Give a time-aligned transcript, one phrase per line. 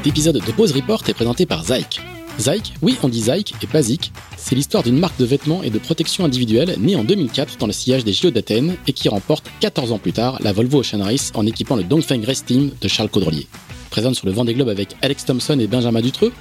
[0.00, 2.00] Cet épisode de Pause Report est présenté par Zyke.
[2.38, 5.78] Zyke, oui on dit Zyke et pas c'est l'histoire d'une marque de vêtements et de
[5.78, 9.92] protection individuelle née en 2004 dans le sillage des JO d'Athènes et qui remporte 14
[9.92, 13.10] ans plus tard la Volvo Ocean Race en équipant le Dongfeng Race Team de Charles
[13.10, 13.46] Caudrelier.
[13.90, 16.32] Présente sur le Vendée Globe avec Alex Thompson et Benjamin Dutreux,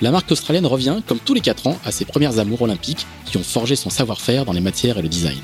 [0.00, 3.36] la marque australienne revient, comme tous les 4 ans, à ses premières amours olympiques qui
[3.36, 5.38] ont forgé son savoir-faire dans les matières et le design.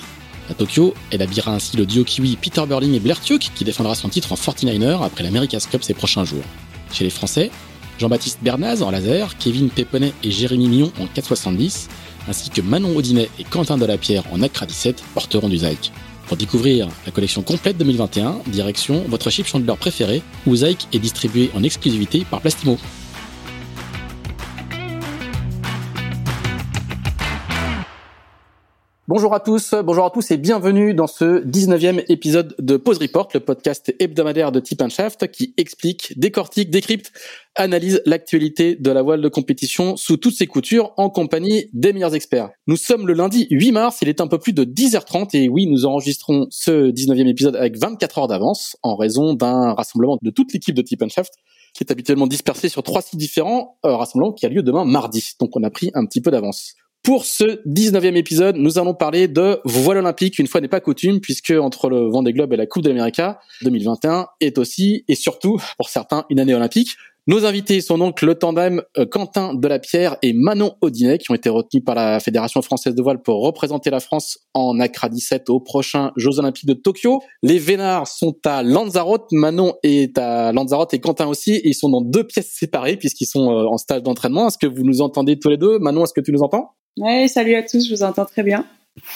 [0.49, 3.97] À Tokyo, elle habillera ainsi le duo kiwi Peter Burling et Blair Tuke qui défendra
[3.97, 6.45] son titre en 49er après l'America's Cup ces prochains jours.
[6.95, 7.51] Chez les Français,
[7.99, 11.89] Jean-Baptiste Bernaz en laser, Kevin Péponnet et Jérémy Millon en 470,
[12.29, 15.91] ainsi que Manon Audinet et Quentin Delapierre en Accra 17 porteront du Zyke.
[16.29, 21.51] Pour découvrir la collection complète 2021, direction votre chip chandler préféré, où Zyke est distribué
[21.57, 22.79] en exclusivité par Plastimo.
[29.07, 33.29] Bonjour à tous, bonjour à tous et bienvenue dans ce 19e épisode de Pause Report,
[33.35, 37.13] le podcast hebdomadaire de Tip Shaft qui explique, décortique, décrypte,
[37.55, 42.15] analyse l'actualité de la voile de compétition sous toutes ses coutures en compagnie des meilleurs
[42.15, 42.49] experts.
[42.67, 45.67] Nous sommes le lundi 8 mars, il est un peu plus de 10h30 et oui,
[45.67, 50.55] nous enregistrons ce 19e épisode avec 24 heures d'avance en raison d'un rassemblement de toute
[50.55, 51.35] l'équipe de Tip Shaft
[51.75, 55.33] qui est habituellement dispersée sur trois sites différents, euh, rassemblement qui a lieu demain mardi.
[55.41, 56.75] Donc on a pris un petit peu d'avance.
[57.05, 61.21] Pour ce 19e épisode, nous allons parler de voile olympique, une fois n'est pas coutume,
[61.21, 63.21] puisque entre le Vendée Globe et la Coupe de l'Amérique
[63.61, 66.97] 2021 est aussi, et surtout, pour certains, une année olympique.
[67.27, 71.51] Nos invités sont donc le tandem euh, Quentin Delapierre et Manon Audinet, qui ont été
[71.51, 75.61] retenus par la Fédération française de voile pour représenter la France en Accra 17 aux
[75.61, 77.21] prochains Jeux olympiques de Tokyo.
[77.43, 81.91] Les Vénards sont à Lanzarote, Manon est à Lanzarote et Quentin aussi, et ils sont
[81.91, 84.49] dans deux pièces séparées puisqu'ils sont euh, en stage d'entraînement.
[84.49, 85.79] Est-ce que vous nous entendez tous les deux?
[85.79, 86.73] Manon, est-ce que tu nous entends?
[86.99, 88.65] Ouais, salut à tous, je vous entends très bien.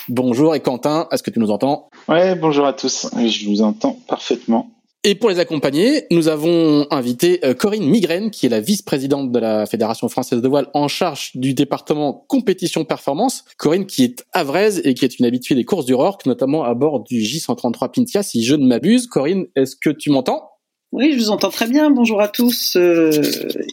[0.08, 1.88] Bonjour et Quentin, est-ce que tu nous entends?
[2.08, 4.70] Ouais, bonjour à tous, je vous entends parfaitement.
[5.04, 9.38] Et pour les accompagner, nous avons invité euh, Corinne Migraine, qui est la vice-présidente de
[9.38, 13.44] la Fédération française de voile en charge du département compétition performance.
[13.58, 16.74] Corinne qui est avraise et qui est une habituée des courses du Rorque, notamment à
[16.74, 19.06] bord du J133 Pintia, si je ne m'abuse.
[19.06, 20.50] Corinne, est-ce que tu m'entends?
[20.90, 21.90] Oui, je vous entends très bien.
[21.90, 23.22] Bonjour à tous euh,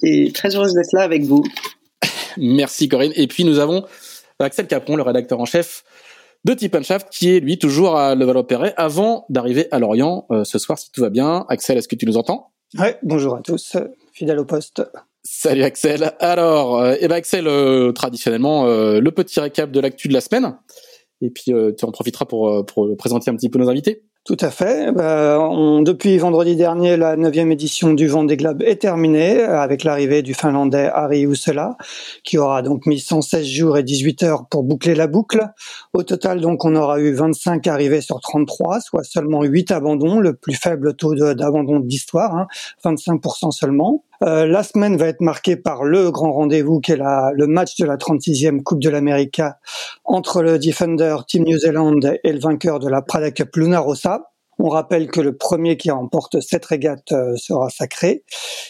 [0.03, 1.43] et très heureuse d'être là avec vous.
[2.37, 3.13] Merci Corinne.
[3.15, 3.85] Et puis nous avons
[4.39, 5.83] Axel Capron, le rédacteur en chef
[6.43, 10.59] de Tip Shaft, qui est lui toujours à Levallois-Perret avant d'arriver à Lorient euh, ce
[10.59, 11.45] soir si tout va bien.
[11.49, 12.51] Axel, est-ce que tu nous entends?
[12.77, 13.77] Oui, bonjour à tous,
[14.13, 14.83] fidèle au poste.
[15.23, 16.13] Salut Axel.
[16.19, 20.55] Alors, euh, eh ben Axel, euh, traditionnellement, le petit récap de l'actu de la semaine.
[21.21, 24.03] Et puis tu en profiteras pour, pour présenter un petit peu nos invités.
[24.25, 24.91] Tout à fait.
[24.91, 25.37] Bah,
[25.81, 30.89] depuis vendredi dernier, la neuvième édition du Vendée Globe est terminée avec l'arrivée du Finlandais
[30.91, 31.77] Harry Ussela,
[32.23, 35.47] qui aura donc mis 116 jours et 18 heures pour boucler la boucle.
[35.93, 40.33] Au total, donc, on aura eu 25 arrivées sur 33, soit seulement 8 abandons, le
[40.33, 42.47] plus faible taux d'abandon d'histoire,
[42.83, 44.05] 25% hein, seulement.
[44.23, 47.85] Euh, la semaine va être marquée par le grand rendez-vous qui est le match de
[47.85, 49.41] la 36e Coupe de l'Amérique
[50.03, 54.31] entre le Defender Team New Zealand et le vainqueur de la Prada Cup Luna Rossa.
[54.57, 58.23] On rappelle que le premier qui remporte cette régate euh, sera sacré.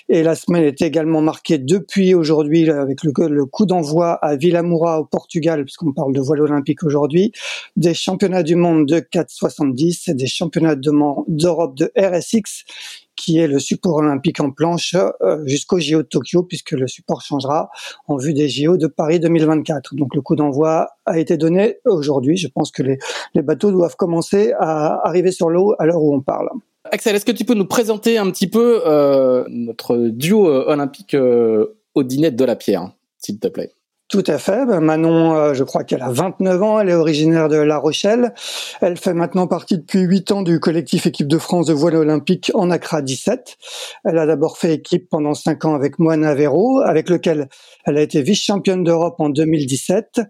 [0.10, 5.00] Et la semaine est également marquée depuis aujourd'hui avec le, le coup d'envoi à Villamoura
[5.00, 7.32] au Portugal, puisqu'on parle de voile olympique aujourd'hui,
[7.76, 12.66] des championnats du monde de 470 et des championnats d'Europe de RSX
[13.16, 17.22] qui est le support olympique en planche euh, jusqu'au JO de Tokyo, puisque le support
[17.22, 17.70] changera
[18.08, 19.96] en vue des JO de Paris 2024.
[19.96, 22.38] Donc le coup d'envoi a été donné aujourd'hui.
[22.38, 26.22] Je pense que les, bateaux doivent commencer à arriver sur l'eau à l'heure où on
[26.22, 26.50] parle.
[26.92, 31.14] Axel, est-ce que tu peux nous présenter un petit peu euh, notre duo euh, olympique
[31.16, 33.74] euh, Odinette de la Pierre, s'il te plaît?
[34.08, 34.66] Tout à fait.
[34.68, 36.80] Ben, Manon, euh, je crois qu'elle a 29 ans.
[36.80, 38.34] Elle est originaire de La Rochelle.
[38.82, 42.52] Elle fait maintenant partie depuis 8 ans du collectif équipe de France de voile olympique
[42.54, 43.58] en Accra 17.
[44.04, 47.50] Elle a d'abord fait équipe pendant 5 ans avec Moana Véro, avec lequel
[47.86, 50.22] elle a été vice-championne d'Europe en 2017.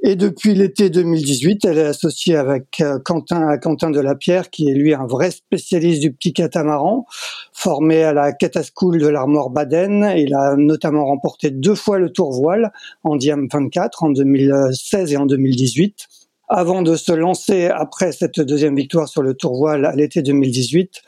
[0.00, 4.48] Et depuis l'été 2018, elle est associée avec euh, Quentin à Quentin de la Pierre,
[4.48, 7.04] qui est lui un vrai spécialiste du petit catamaran,
[7.52, 10.12] formé à la Cataschool de l'Armor Baden.
[10.16, 12.72] Il a notamment remporté deux fois le Tour Voile
[13.02, 16.06] en Diam 24 en 2016 et en 2018
[16.48, 21.02] avant de se lancer après cette deuxième victoire sur le Tour Voile à l'été 2018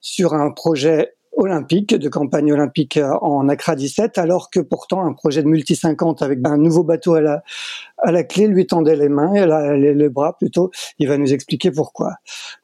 [0.00, 5.42] sur un projet olympique, de campagne olympique en Accra 17, alors que pourtant un projet
[5.42, 7.42] de multi 50 avec un nouveau bateau à la,
[8.04, 10.70] à la clé lui tendait les mains, et les, bras plutôt.
[10.98, 12.14] Il va nous expliquer pourquoi.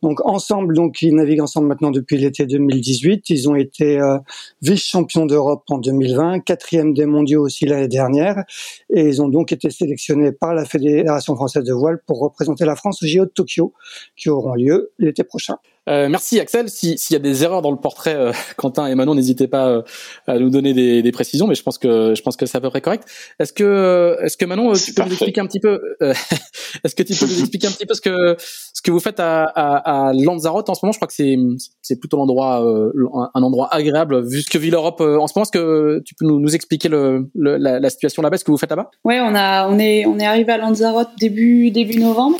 [0.03, 3.31] Donc ensemble, donc ils naviguent ensemble maintenant depuis l'été 2018.
[3.31, 4.19] Ils ont été euh,
[4.63, 8.45] vice-champions d'Europe en 2020, quatrième des mondiaux aussi l'année dernière,
[8.95, 12.77] et ils ont donc été sélectionnés par la Fédération française de voile pour représenter la
[12.77, 13.73] France au JO de Tokyo,
[14.17, 15.57] qui auront lieu l'été prochain.
[15.91, 16.69] Euh, merci Axel.
[16.69, 19.83] S'il y a des erreurs dans le portrait, euh, Quentin et Manon, n'hésitez pas euh,
[20.27, 22.61] à nous donner des, des, précisions, mais je pense que je pense que c'est à
[22.61, 23.05] peu près correct.
[23.41, 27.15] Est-ce que est-ce que Manon, tu peux nous expliquer un petit peu Est-ce que tu
[27.15, 30.13] peux nous expliquer un petit peu ce que ce que vous faites à, à, à
[30.13, 30.93] Lanzarote en ce moment?
[30.93, 31.37] Je crois que c'est
[31.83, 32.65] c'est plutôt l'endroit
[33.35, 35.43] un endroit agréable vu ce que vit l'Europe en ce moment.
[35.43, 38.59] Est-ce que tu peux nous, nous expliquer le, la, la, situation là-bas, ce que vous
[38.59, 38.91] faites là-bas?
[39.05, 42.39] Ouais, on a on est on est arrivé à Lanzarote début début novembre.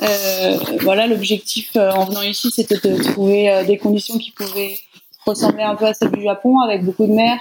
[0.00, 4.76] Euh, voilà, l'objectif euh, en venant ici, c'était de trouver euh, des conditions qui pouvaient
[5.26, 7.38] ressembler un peu à celles du Japon, avec beaucoup de mer,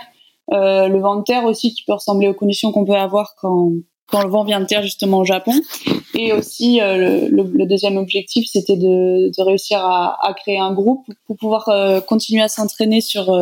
[0.51, 3.71] le vent de terre aussi qui peut ressembler aux conditions qu'on peut avoir quand
[4.07, 5.53] quand le vent vient de terre justement au Japon.
[6.15, 11.38] Et aussi le, deuxième objectif, c'était de, de, réussir à, à, créer un groupe pour
[11.38, 11.69] pouvoir
[12.06, 13.33] continuer à s'entraîner sur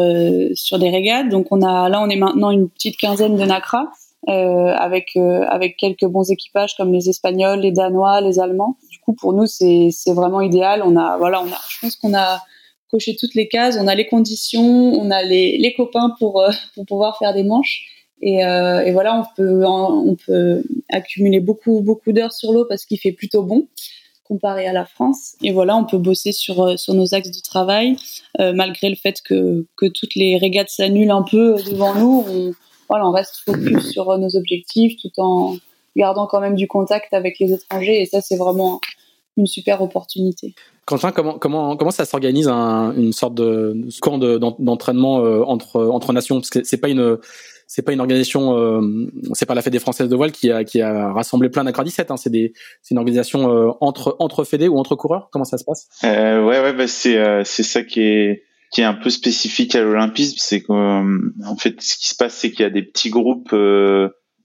[0.54, 1.30] sur des régates.
[1.30, 3.86] Donc on a là on est maintenant une petite quinzaine de Nacra euh,
[4.28, 8.78] avec avec quelques bons équipages comme les Espagnols, les Danois, les Allemands
[9.14, 10.82] pour nous, c'est vraiment idéal.
[10.84, 12.42] On a, voilà, on a, je pense qu'on a
[12.90, 13.78] coché toutes les cases.
[13.80, 17.44] On a les conditions, on a les, les copains pour, euh, pour pouvoir faire des
[17.44, 17.86] manches.
[18.22, 22.86] Et, euh, et voilà, on peut, on peut accumuler beaucoup, beaucoup d'heures sur l'eau parce
[22.86, 23.68] qu'il fait plutôt bon
[24.26, 25.36] comparé à la France.
[25.42, 27.96] Et voilà, on peut bosser sur, euh, sur nos axes de travail,
[28.38, 32.54] malgré le fait que, que toutes les régates s'annulent un peu devant nous.
[32.90, 35.56] Voilà, on reste focus sur nos objectifs tout en
[35.96, 38.02] gardant quand même du contact avec les étrangers.
[38.02, 38.82] Et ça, c'est vraiment
[39.38, 40.54] une super opportunité.
[40.86, 46.38] Quentin, comment, comment, comment ça s'organise une sorte de camp d'entraînement euh, entre, entre nations?
[46.38, 47.18] Parce que c'est pas une
[47.68, 48.82] c'est pas une organisation, euh,
[49.34, 52.10] c'est pas la Fédé française de voile qui a, qui a rassemblé plein d'Acra 17.
[52.10, 55.30] Hein, c'est des, c'est une organisation euh, entre entre fédés ou entre coureurs?
[55.32, 55.88] Comment ça se passe?
[56.04, 59.82] Euh, Ouais, ouais, bah c'est c'est ça qui est qui est un peu spécifique à
[59.82, 63.54] l'olympisme, c'est qu'en fait, ce qui se passe, c'est qu'il y a des petits groupes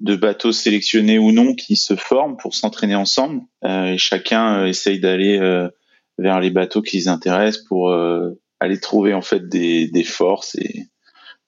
[0.01, 3.43] de bateaux sélectionnés ou non qui se forment pour s'entraîner ensemble.
[3.65, 5.69] Euh, et chacun euh, essaye d'aller euh,
[6.19, 7.93] vers les bateaux qui les intéressent pour
[8.61, 10.87] aller trouver en fait des, des forces et,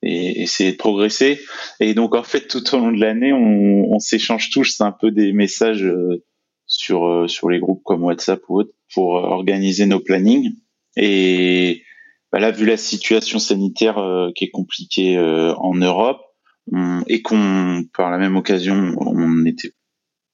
[0.02, 1.40] et, essayer de progresser.
[1.78, 5.12] Et donc en fait tout au long de l'année on, on s'échange tous un peu
[5.12, 5.88] des messages
[6.66, 10.52] sur sur les groupes comme WhatsApp ou autre pour organiser nos plannings.
[10.96, 11.84] Et
[12.32, 13.96] bah là vu la situation sanitaire
[14.34, 16.20] qui est compliquée en Europe
[17.06, 19.72] et qu'on, par la même occasion, on était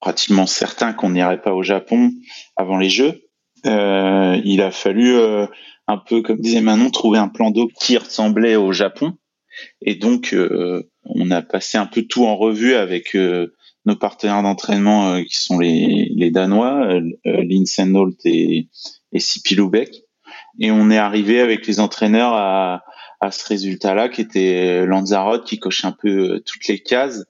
[0.00, 2.10] pratiquement certain qu'on n'irait pas au Japon
[2.56, 3.22] avant les Jeux.
[3.66, 5.46] Euh, il a fallu euh,
[5.86, 9.14] un peu, comme disait Manon, trouver un plan d'eau qui ressemblait au Japon.
[9.80, 13.54] Et donc, euh, on a passé un peu tout en revue avec euh,
[13.84, 18.68] nos partenaires d'entraînement qui sont les, les Danois, Linsen Holt et,
[19.12, 19.56] et Sipi
[20.58, 22.82] Et on est arrivé avec les entraîneurs à,
[23.20, 27.24] à ce résultat-là, qui était Lanzarote, qui coche un peu euh, toutes les cases.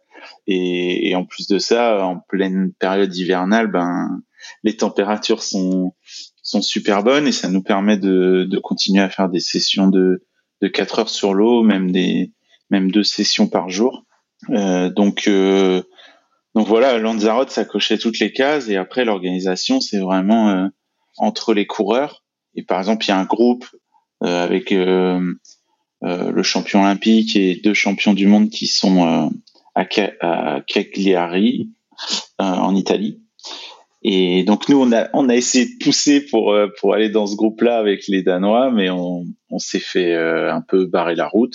[0.46, 4.20] Et, et, en plus de ça, en pleine période hivernale, ben
[4.62, 5.94] les températures sont
[6.42, 10.25] sont super bonnes et ça nous permet de, de continuer à faire des sessions de
[10.61, 12.32] de 4 heures sur l'eau, même des
[12.70, 14.04] même deux sessions par jour.
[14.50, 15.82] Euh, donc euh,
[16.54, 20.68] donc voilà, Lanzarote, ça cochait toutes les cases et après l'organisation, c'est vraiment euh,
[21.16, 22.22] entre les coureurs.
[22.54, 23.66] Et par exemple, il y a un groupe
[24.23, 24.73] euh, avec
[26.04, 29.28] euh, le champion olympique et deux champions du monde qui sont euh,
[29.76, 31.71] à, Cagliari
[32.40, 33.23] euh, en Italie.
[34.02, 37.37] Et donc nous, on a, on a essayé de pousser pour, pour aller dans ce
[37.37, 39.25] groupe-là avec les Danois, mais on,
[39.59, 41.54] s'est fait un peu barrer la route,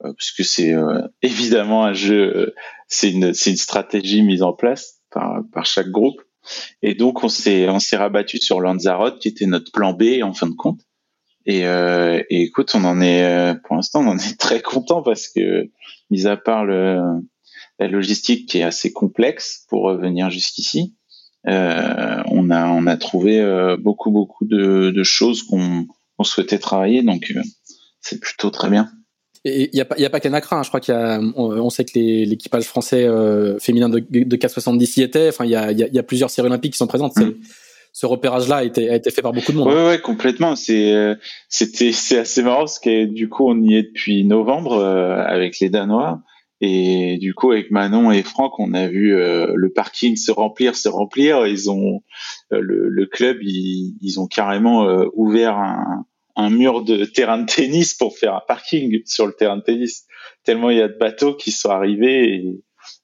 [0.00, 0.74] parce que c'est
[1.22, 2.52] évidemment un jeu,
[2.88, 6.20] c'est une, une stratégie mise en place par, par chaque groupe.
[6.82, 10.32] Et donc on s'est, on s'est rabattu sur Lanzarote, qui était notre plan B en
[10.32, 10.80] fin de compte.
[11.46, 15.02] Et, euh, et, écoute, on en est, euh, pour l'instant, on en est très content
[15.02, 15.70] parce que,
[16.10, 17.00] mis à part le,
[17.78, 20.94] la logistique qui est assez complexe pour venir jusqu'ici,
[21.46, 25.86] euh, on a on a trouvé euh, beaucoup beaucoup de, de choses qu'on
[26.16, 27.42] qu'on souhaitait travailler, donc euh,
[28.00, 28.90] c'est plutôt très bien.
[29.44, 30.62] Et il n'y a a pas hein.
[30.62, 34.96] je crois qu'il y a, on, sait que l'équipage français euh, féminin de, de 470
[34.96, 35.28] y était.
[35.28, 37.16] Enfin, il y a, y, y a, plusieurs séries olympiques qui sont présentes.
[37.16, 37.32] Mm
[37.98, 39.68] ce repérage-là a été, a été fait par beaucoup de monde.
[39.68, 39.88] Oui, hein.
[39.88, 40.54] ouais, complètement.
[40.54, 41.16] C'est, euh,
[41.48, 45.58] c'était, c'est assez marrant parce que du coup, on y est depuis novembre euh, avec
[45.58, 46.20] les Danois.
[46.60, 50.76] Et du coup, avec Manon et Franck, on a vu euh, le parking se remplir,
[50.76, 51.46] se remplir.
[51.46, 52.02] Ils ont
[52.50, 56.04] le, le club, ils, ils, ont carrément ouvert un,
[56.38, 60.06] un mur de terrain de tennis pour faire un parking sur le terrain de tennis.
[60.44, 62.62] Tellement il y a de bateaux qui sont arrivés et,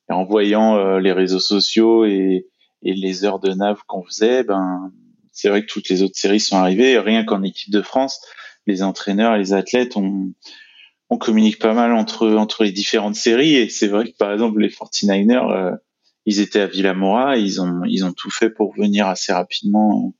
[0.09, 2.47] en voyant euh, les réseaux sociaux et,
[2.87, 4.93] les heures de nav qu'on faisait, ben
[5.33, 6.99] c'est vrai que toutes les autres séries sont arrivées.
[6.99, 8.21] Rien qu'en équipe de France,
[8.67, 10.35] les entraîneurs, les athlètes, on,
[11.09, 13.55] on communique pas mal entre entre les différentes séries.
[13.55, 15.76] Et c'est vrai que par exemple les 49ers, euh,
[16.26, 20.14] ils étaient à Villamora, ils ont ils ont tout fait pour venir assez rapidement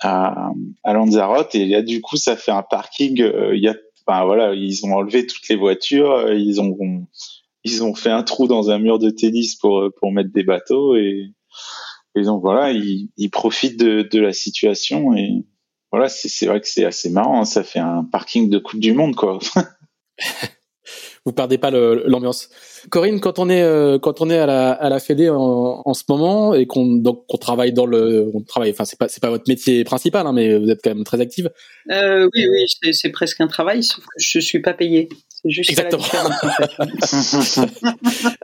[0.00, 0.50] à,
[0.84, 1.54] à Lanzarote.
[1.54, 3.20] Et là du coup, ça fait un parking.
[3.22, 3.74] Euh, il y a,
[4.06, 6.76] enfin voilà, ils ont enlevé toutes les voitures, euh, ils ont
[7.64, 10.96] ils ont fait un trou dans un mur de tennis pour pour mettre des bateaux
[10.96, 11.32] et
[12.16, 15.44] et donc voilà, ils, ils profitent de, de la situation et
[15.92, 17.40] voilà, c'est vrai que c'est assez marrant.
[17.40, 17.44] Hein.
[17.44, 19.38] ça fait un parking de Coupe du Monde, quoi.
[21.26, 22.48] Vous perdez pas l'ambiance.
[22.90, 25.92] Corinne, quand on est euh, quand on est à la à la Fédé en, en
[25.94, 29.20] ce moment et qu'on donc qu'on travaille dans le on travaille enfin c'est pas c'est
[29.20, 31.50] pas votre métier principal hein, mais vous êtes quand même très active.
[31.90, 35.10] Euh, oui oui c'est presque un travail sauf que je suis pas payé.
[35.42, 36.02] C'est juste Exactement.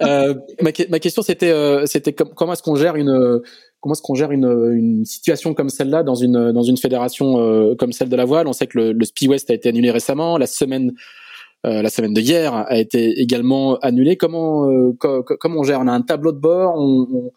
[0.02, 3.40] euh, ma, ma question c'était euh, c'était comment est-ce qu'on gère une
[3.80, 7.74] comment est-ce qu'on gère une, une situation comme celle-là dans une dans une fédération euh,
[7.74, 8.48] comme celle de la voile?
[8.48, 10.92] On sait que le, le Spi West a été annulé récemment, la semaine
[11.66, 14.16] la semaine de hier a été également annulée.
[14.16, 15.80] Comment euh, comment on gère?
[15.80, 17.32] On a un tableau de bord, on, on,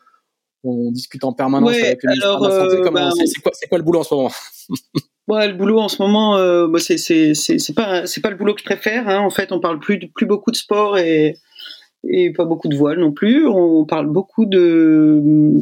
[0.64, 2.76] on discute en permanence avec le ministère de la Santé.
[2.78, 4.32] Euh, ben, c'est quoi, quoi, le boulot en ce moment?
[5.28, 8.56] Ouais, le boulot en ce moment, euh, bah, c'est c'est pas c'est pas le boulot
[8.56, 9.08] que je préfère.
[9.08, 9.20] Hein.
[9.20, 11.38] En fait, on parle plus plus beaucoup de sport et
[12.04, 13.46] et pas beaucoup de voile non plus.
[13.46, 15.62] On parle beaucoup de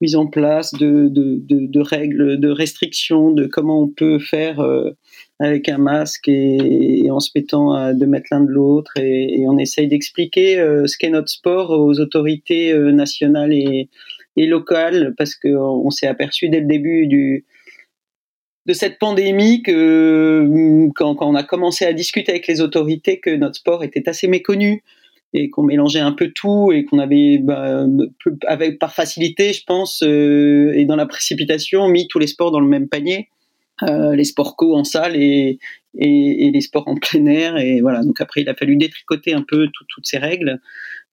[0.00, 4.90] mise en place de, règles, de restrictions, de comment on peut faire euh,
[5.38, 8.92] avec un masque et, en se mettant à deux mètres l'un de l'autre.
[8.96, 13.88] Et, on essaye d'expliquer euh, ce qu'est notre sport aux autorités euh, nationales et,
[14.36, 21.34] locales, parce qu'on s'est aperçu dès le début de cette pandémie que quand, quand, on
[21.34, 24.82] a commencé à discuter avec les autorités que notre sport était assez méconnu
[25.32, 27.86] et qu'on mélangeait un peu tout et qu'on avait, bah,
[28.46, 32.60] avec par facilité, je pense, euh, et dans la précipitation, mis tous les sports dans
[32.60, 33.28] le même panier,
[33.82, 35.58] euh, les sports co en salle et,
[35.96, 37.56] et, et, les sports en plein air.
[37.56, 38.02] Et voilà.
[38.02, 40.60] Donc après, il a fallu détricoter un peu toutes ces règles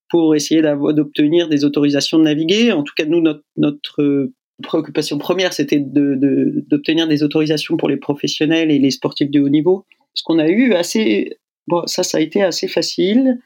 [0.08, 2.72] pour essayer d'obtenir des autorisations de naviguer.
[2.72, 4.30] En tout cas, nous, notre, notre
[4.62, 9.48] préoccupation première, c'était d'obtenir de, des autorisations pour les professionnels et les sportifs de haut
[9.48, 9.84] niveau.
[10.14, 13.38] Ce qu'on a eu assez, bon, ça, ça a été assez facile.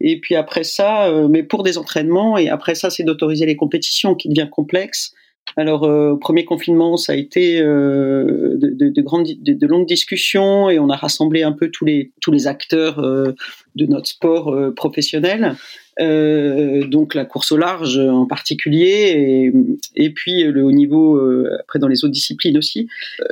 [0.00, 3.56] Et puis après ça, euh, mais pour des entraînements, et après ça, c'est d'autoriser les
[3.56, 5.12] compétitions qui devient complexe.
[5.56, 10.68] Alors, euh, premier confinement, ça a été euh, de, de, de, grandes, de, longues discussions
[10.68, 13.34] et on a rassemblé un peu tous les, tous les acteurs euh,
[13.74, 15.56] de notre sport euh, professionnel.
[15.98, 19.52] donc la course au large en particulier et,
[19.96, 21.20] et puis le haut niveau
[21.58, 22.86] après dans les autres disciplines aussi.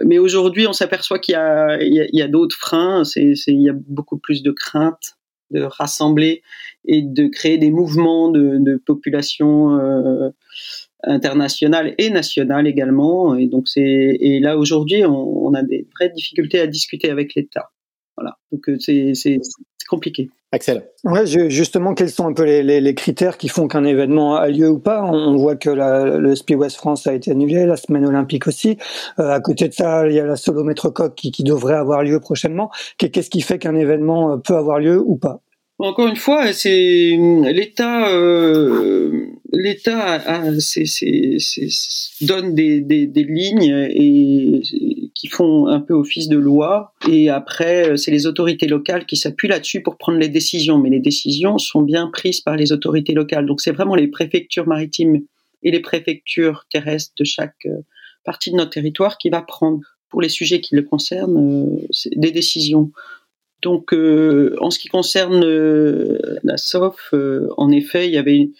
[0.04, 3.04] Mais aujourd'hui, on s'aperçoit qu'il y a, a, a d'autres freins.
[3.14, 5.15] Il y a beaucoup plus de craintes
[5.50, 6.42] de rassembler
[6.86, 10.30] et de créer des mouvements de, de population euh,
[11.02, 13.34] internationale et nationale également.
[13.34, 17.34] Et donc c'est et là aujourd'hui on, on, a des vraies difficultés à discuter avec
[17.34, 17.70] l'État.
[18.16, 18.38] Voilà.
[18.50, 19.38] Donc euh, c'est
[19.86, 20.30] c'est compliqué.
[20.52, 20.84] Axel.
[21.04, 24.48] Ouais, justement, quels sont un peu les, les, les critères qui font qu'un événement a
[24.48, 25.04] lieu ou pas?
[25.04, 28.78] On voit que la, le Speed West France a été annulé, la semaine olympique aussi.
[29.18, 32.02] Euh, à côté de ça, il y a la solo Coq qui, qui devrait avoir
[32.02, 32.70] lieu prochainement.
[32.98, 35.40] Qu'est-ce qui fait qu'un événement euh, peut avoir lieu ou pas?
[35.78, 37.18] Encore une fois, c'est
[37.52, 38.08] l'État.
[38.10, 40.22] Euh, L'État
[42.20, 44.60] donne des, des, des, lignes et
[45.14, 46.92] qui font un peu office de loi.
[47.08, 50.78] Et après, c'est les autorités locales qui s'appuient là-dessus pour prendre les décisions.
[50.78, 53.46] Mais les décisions sont bien prises par les autorités locales.
[53.46, 55.22] Donc c'est vraiment les préfectures maritimes
[55.62, 57.82] et les préfectures terrestres de chaque euh,
[58.24, 62.30] partie de notre territoire qui va prendre pour les sujets qui le concernent euh, des
[62.30, 62.92] décisions.
[63.62, 68.50] Donc, euh, en ce qui concerne euh, la SOF, euh, en effet, il y avait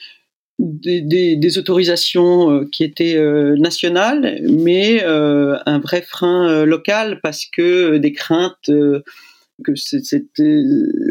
[0.58, 3.20] des, autorisations qui étaient
[3.58, 8.70] nationales, mais un vrai frein local parce que des craintes
[9.64, 10.42] que cette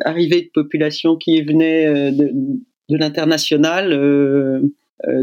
[0.04, 2.32] arrivée de population qui venait de,
[2.90, 4.64] l'international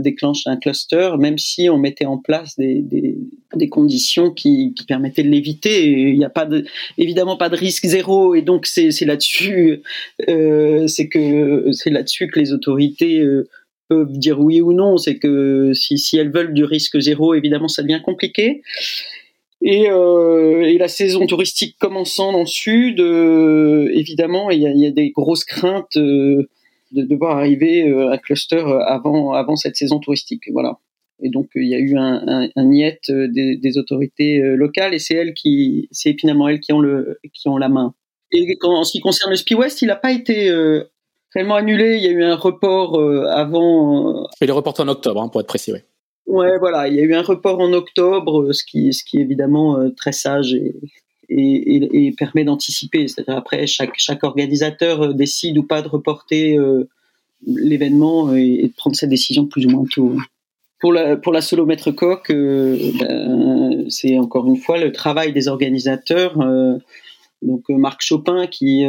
[0.01, 5.31] déclenche un cluster, même si on mettait en place des, des, conditions qui, permettaient de
[5.31, 6.11] l'éviter.
[6.11, 6.65] Il n'y a pas de,
[6.99, 9.83] évidemment pas de risque zéro, et donc c'est là-dessus,
[10.29, 13.49] euh, c'est que c'est là-dessus que les autorités euh,
[13.89, 14.99] peuvent dire oui ou non.
[14.99, 18.63] C'est que si, si elles veulent du risque zéro, évidemment, ça devient compliqué.
[19.65, 24.91] Et, euh, et, la saison touristique commençant dans le sud, euh, évidemment, il y, a,
[24.91, 26.49] des grosses craintes euh,
[26.93, 30.45] de devoir arriver euh, à cluster euh, avant, avant cette saison touristique.
[30.53, 30.79] Voilà.
[31.23, 34.99] et donc il y a eu un, un, un niet des, des, autorités locales et
[34.99, 37.95] c'est elles qui, c'est finalement elles qui ont le, qui ont la main.
[38.33, 40.51] Et en ce qui concerne le Spi West, il n'a pas été
[41.35, 41.99] réellement annulé.
[41.99, 44.27] Il y a eu un report avant.
[44.41, 45.81] Il est reporté en octobre, hein, pour être précis, oui.
[46.25, 49.21] Ouais, voilà, il y a eu un report en octobre, ce qui, ce qui est
[49.21, 50.81] évidemment très sage et,
[51.29, 53.09] et, et, et permet d'anticiper.
[53.09, 56.59] C'est-à-dire après, chaque, chaque organisateur décide ou pas de reporter
[57.47, 60.17] l'événement et, de prendre cette décision plus ou moins tôt.
[60.81, 65.33] Pour la, pour la solo maître coq, euh, ben, c'est encore une fois le travail
[65.33, 66.41] des organisateurs.
[66.41, 66.77] Euh,
[67.41, 68.85] donc euh, Marc Chopin qui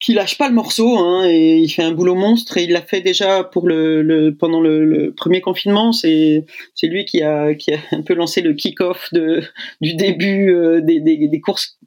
[0.00, 2.82] qui lâche pas le morceau hein, et il fait un boulot monstre et il l'a
[2.82, 7.54] fait déjà pour le, le pendant le, le, premier confinement c'est c'est lui qui a
[7.54, 9.42] qui a un peu lancé le kick-off de
[9.80, 10.52] du début
[10.82, 11.78] des, des, des courses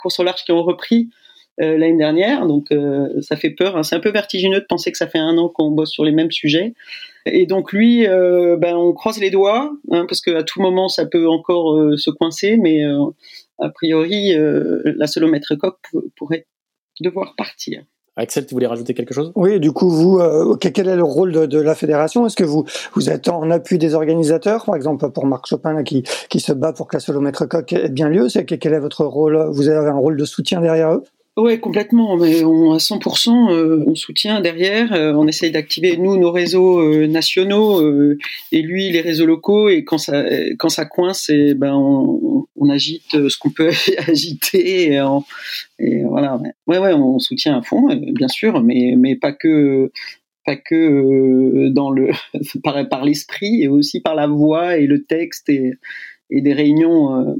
[0.00, 1.08] courses au large qui ont repris
[1.60, 3.76] euh, l'année dernière, donc euh, ça fait peur.
[3.76, 3.82] Hein.
[3.82, 6.12] C'est un peu vertigineux de penser que ça fait un an qu'on bosse sur les
[6.12, 6.72] mêmes sujets.
[7.26, 11.04] Et donc lui, euh, ben on croise les doigts hein, parce qu'à tout moment ça
[11.04, 12.82] peut encore se coincer, mais
[13.58, 15.76] a priori la solomètre coq
[16.16, 16.46] pourrait
[17.00, 17.84] devoir partir.
[18.14, 19.32] Axel, tu voulais rajouter quelque chose?
[19.36, 20.20] Oui, du coup, vous,
[20.60, 22.26] quel est le rôle de, de la fédération?
[22.26, 25.82] Est-ce que vous, vous êtes en appui des organisateurs, par exemple pour Marc Chopin là,
[25.82, 28.80] qui, qui se bat pour que la solomètre coq ait bien lieu C'est quel est
[28.80, 29.48] votre rôle?
[29.52, 31.04] Vous avez un rôle de soutien derrière eux?
[31.38, 32.18] Ouais, complètement.
[32.18, 34.92] Mais on, à 100%, euh, on soutient derrière.
[34.92, 37.80] Euh, on essaye d'activer nous nos réseaux euh, nationaux
[38.52, 39.70] et lui les réseaux locaux.
[39.70, 40.24] Et quand ça
[40.58, 43.70] quand ça coince, et ben on, on agite ce qu'on peut
[44.06, 44.92] agiter.
[44.92, 45.00] Et,
[45.78, 46.38] et, voilà.
[46.66, 49.90] Ouais, ouais, on soutient à fond, bien sûr, mais mais pas que
[50.44, 52.10] pas que dans le
[52.62, 55.72] par, par l'esprit et aussi par la voix et le texte et,
[56.28, 57.36] et des réunions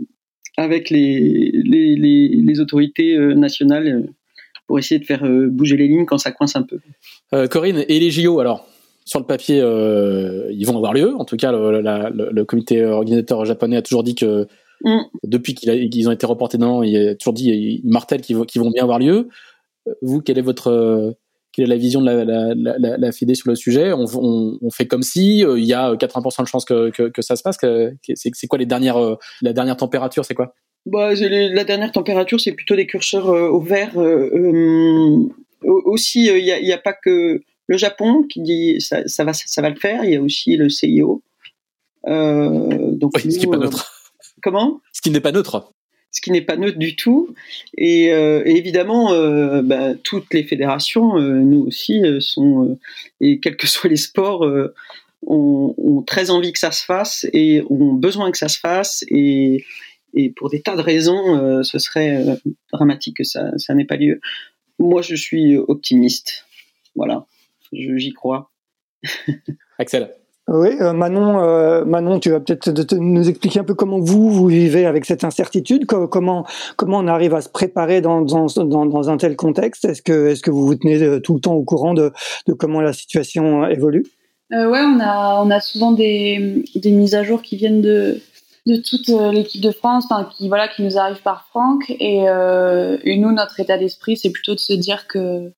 [0.57, 4.13] avec les, les, les, les autorités euh, nationales euh,
[4.67, 6.79] pour essayer de faire euh, bouger les lignes quand ça coince un peu.
[7.35, 8.67] Euh, Corinne, et les JO alors?
[9.05, 11.15] Sur le papier, euh, ils vont avoir lieu.
[11.17, 14.47] En tout cas, le, la, le, le, comité organisateur japonais a toujours dit que
[14.85, 15.01] mm.
[15.25, 17.51] depuis qu'ils ont été reportés d'un an, il a toujours dit,
[17.83, 19.29] il martèle qu'ils vont, vont bien avoir lieu.
[20.03, 21.17] Vous, quel est votre
[21.53, 24.59] quelle est la vision de la, la, la, la FIDE sur le sujet on, on,
[24.61, 27.37] on, fait comme si euh, il y a 80% de chances que, que, que ça
[27.37, 27.59] se passe.
[28.15, 30.55] C'est quoi les dernières, euh, la dernière température C'est quoi?
[30.87, 33.99] Bah, La dernière température, c'est plutôt des curseurs euh, au vert.
[33.99, 35.29] Euh,
[35.63, 39.71] aussi, il n'y a, pas que le Japon qui dit ça, ça, va, ça va
[39.71, 40.05] le faire.
[40.05, 41.23] Il y a aussi le CIO.
[42.07, 44.13] donc oui, ce qui n'est pas neutre.
[44.43, 44.81] Comment?
[44.93, 45.73] Ce qui n'est pas neutre
[46.13, 47.35] ce qui n'est pas neutre du tout.
[47.77, 52.79] Et, euh, évidemment, euh, bah, toutes les fédérations, euh, nous aussi, euh, sont,
[53.21, 54.47] et quels que soient les sports,
[55.27, 59.05] ont, ont, très envie que ça se fasse et ont besoin que ça se fasse.
[59.09, 59.65] Et,
[60.15, 62.23] et pour des tas de raisons, ce serait
[62.73, 64.21] dramatique que ça, ça n'ait pas lieu.
[64.79, 66.45] Moi, je suis optimiste.
[66.95, 67.25] Voilà,
[67.73, 68.51] j'y crois.
[69.79, 70.11] Axel
[70.49, 74.49] oui, euh, Manon, euh, Manon, tu vas peut-être nous expliquer un peu comment vous vous
[74.49, 76.45] vivez avec cette incertitude, comment
[76.77, 79.85] comment on arrive à se préparer dans dans, dans, un tel contexte.
[79.85, 82.11] Est-ce que est-ce que vous vous tenez euh, tout le temps au courant de,
[82.49, 84.05] de comment la situation évolue?
[84.53, 88.21] Euh, Ouais, on a on a souvent des des mises à jour qui viennent de
[88.67, 92.27] de toute l'équipe de France, qui voilà qui nous arrivent par Franck et
[93.17, 95.53] nous notre état d'esprit c'est plutôt de se dire que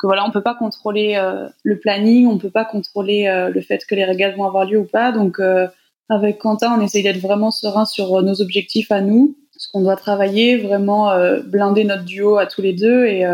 [0.00, 3.60] que voilà, on peut pas contrôler euh, le planning, on peut pas contrôler euh, le
[3.60, 5.12] fait que les régates vont avoir lieu ou pas.
[5.12, 5.68] Donc euh,
[6.08, 9.96] avec Quentin, on essaye d'être vraiment serein sur nos objectifs à nous, ce qu'on doit
[9.96, 11.12] travailler, vraiment
[11.44, 13.24] blinder notre duo à tous les deux et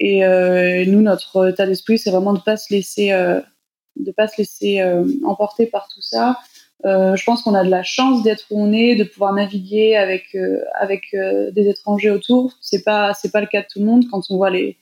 [0.00, 4.84] et nous notre état d'esprit, c'est vraiment de pas se laisser de pas se laisser
[5.24, 6.36] emporter par tout ça.
[6.84, 10.36] Je pense qu'on a de la chance d'être où on est, de pouvoir naviguer avec
[10.78, 12.52] avec des étrangers autour.
[12.60, 14.76] C'est pas c'est pas le cas de tout le monde quand on voit les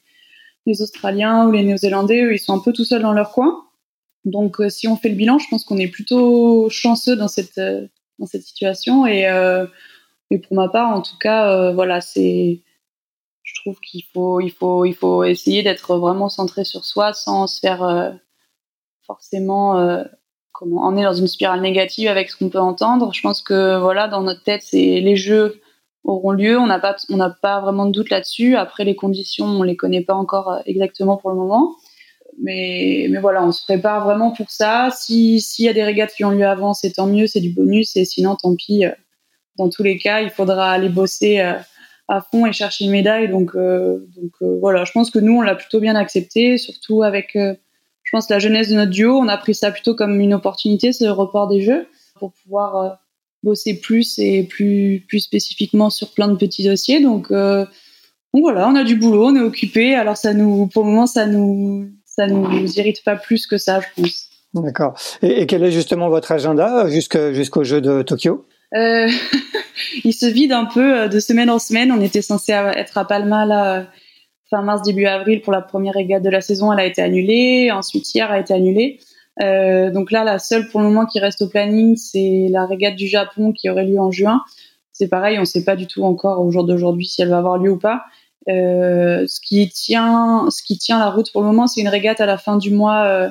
[0.69, 3.65] les Australiens ou les Néo-Zélandais, ils sont un peu tout seuls dans leur coin.
[4.25, 7.59] Donc, euh, si on fait le bilan, je pense qu'on est plutôt chanceux dans cette
[7.59, 7.87] euh,
[8.19, 9.07] dans cette situation.
[9.07, 9.67] Et, euh,
[10.31, 12.63] et pour ma part, en tout cas, voilà, c'est
[13.43, 17.47] je trouve qu'il faut il faut il faut essayer d'être vraiment centré sur soi sans
[17.47, 18.19] se faire
[19.07, 20.05] forcément
[20.61, 23.13] on est dans une spirale négative avec ce qu'on peut entendre.
[23.15, 25.61] Je pense que voilà, dans notre tête, c'est les jeux
[26.05, 26.59] auront lieu.
[26.59, 28.57] On n'a pas, on n'a pas vraiment de doute là-dessus.
[28.57, 31.77] Après, les conditions, on les connaît pas encore euh, exactement pour le moment.
[32.41, 34.91] Mais, mais voilà, on se prépare vraiment pour ça.
[34.95, 37.51] Si, s'il y a des régates qui ont lieu avant, c'est tant mieux, c'est du
[37.51, 37.97] bonus.
[37.97, 38.85] Et sinon, tant pis.
[38.85, 38.91] Euh,
[39.57, 41.55] dans tous les cas, il faudra aller bosser euh,
[42.07, 43.29] à fond et chercher une médaille.
[43.29, 48.11] Donc, donc voilà, je pense que nous, on l'a plutôt bien accepté, surtout avec, je
[48.13, 49.19] pense, la jeunesse de notre duo.
[49.19, 51.89] On a pris ça plutôt comme une opportunité, ce report des jeux,
[52.21, 53.01] pour pouvoir
[53.43, 57.01] bosser plus et plus plus spécifiquement sur plein de petits dossiers.
[57.01, 57.65] Donc, euh,
[58.35, 59.95] donc voilà, on a du boulot, on est occupé.
[59.95, 63.81] Alors ça nous, pour le moment, ça nous ça nous irrite pas plus que ça,
[63.81, 64.29] je pense.
[64.55, 64.99] D'accord.
[65.23, 68.47] Et, quel est justement votre agenda jusqu'au jeu de Tokyo?
[68.75, 69.09] Euh,
[70.05, 71.93] Il se vide un peu de semaine en semaine.
[71.93, 73.87] On était censé être à Palma là
[74.51, 76.73] fin mars début avril pour la première régate de la saison.
[76.73, 77.71] Elle a été annulée.
[77.71, 78.99] Ensuite hier a été annulée.
[79.41, 82.97] Euh, donc là, la seule pour le moment qui reste au planning, c'est la régate
[82.97, 84.43] du Japon qui aurait lieu en juin.
[84.93, 87.39] C'est pareil, on ne sait pas du tout encore au jour d'aujourd'hui si elle va
[87.39, 88.03] avoir lieu ou pas.
[88.49, 92.21] Euh, ce qui tient, ce qui tient la route pour le moment, c'est une régate
[92.21, 93.29] à la fin du mois euh,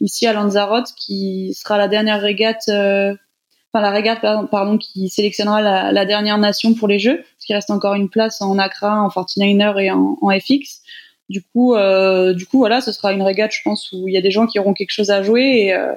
[0.00, 3.14] ici à Lanzarote, qui sera la dernière régate, euh,
[3.72, 4.20] enfin la régate
[4.50, 8.40] pardon, qui sélectionnera la, dernière nation pour les Jeux, parce qu'il reste encore une place
[8.40, 10.80] en Accra, en 49er et en FX.
[11.30, 14.16] Du coup, euh, du coup, voilà, ce sera une régate, je pense, où il y
[14.16, 15.94] a des gens qui auront quelque chose à jouer et, euh,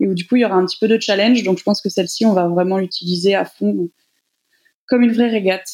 [0.00, 1.44] et où du coup il y aura un petit peu de challenge.
[1.44, 3.88] Donc, je pense que celle-ci, on va vraiment l'utiliser à fond,
[4.86, 5.68] comme une vraie régate.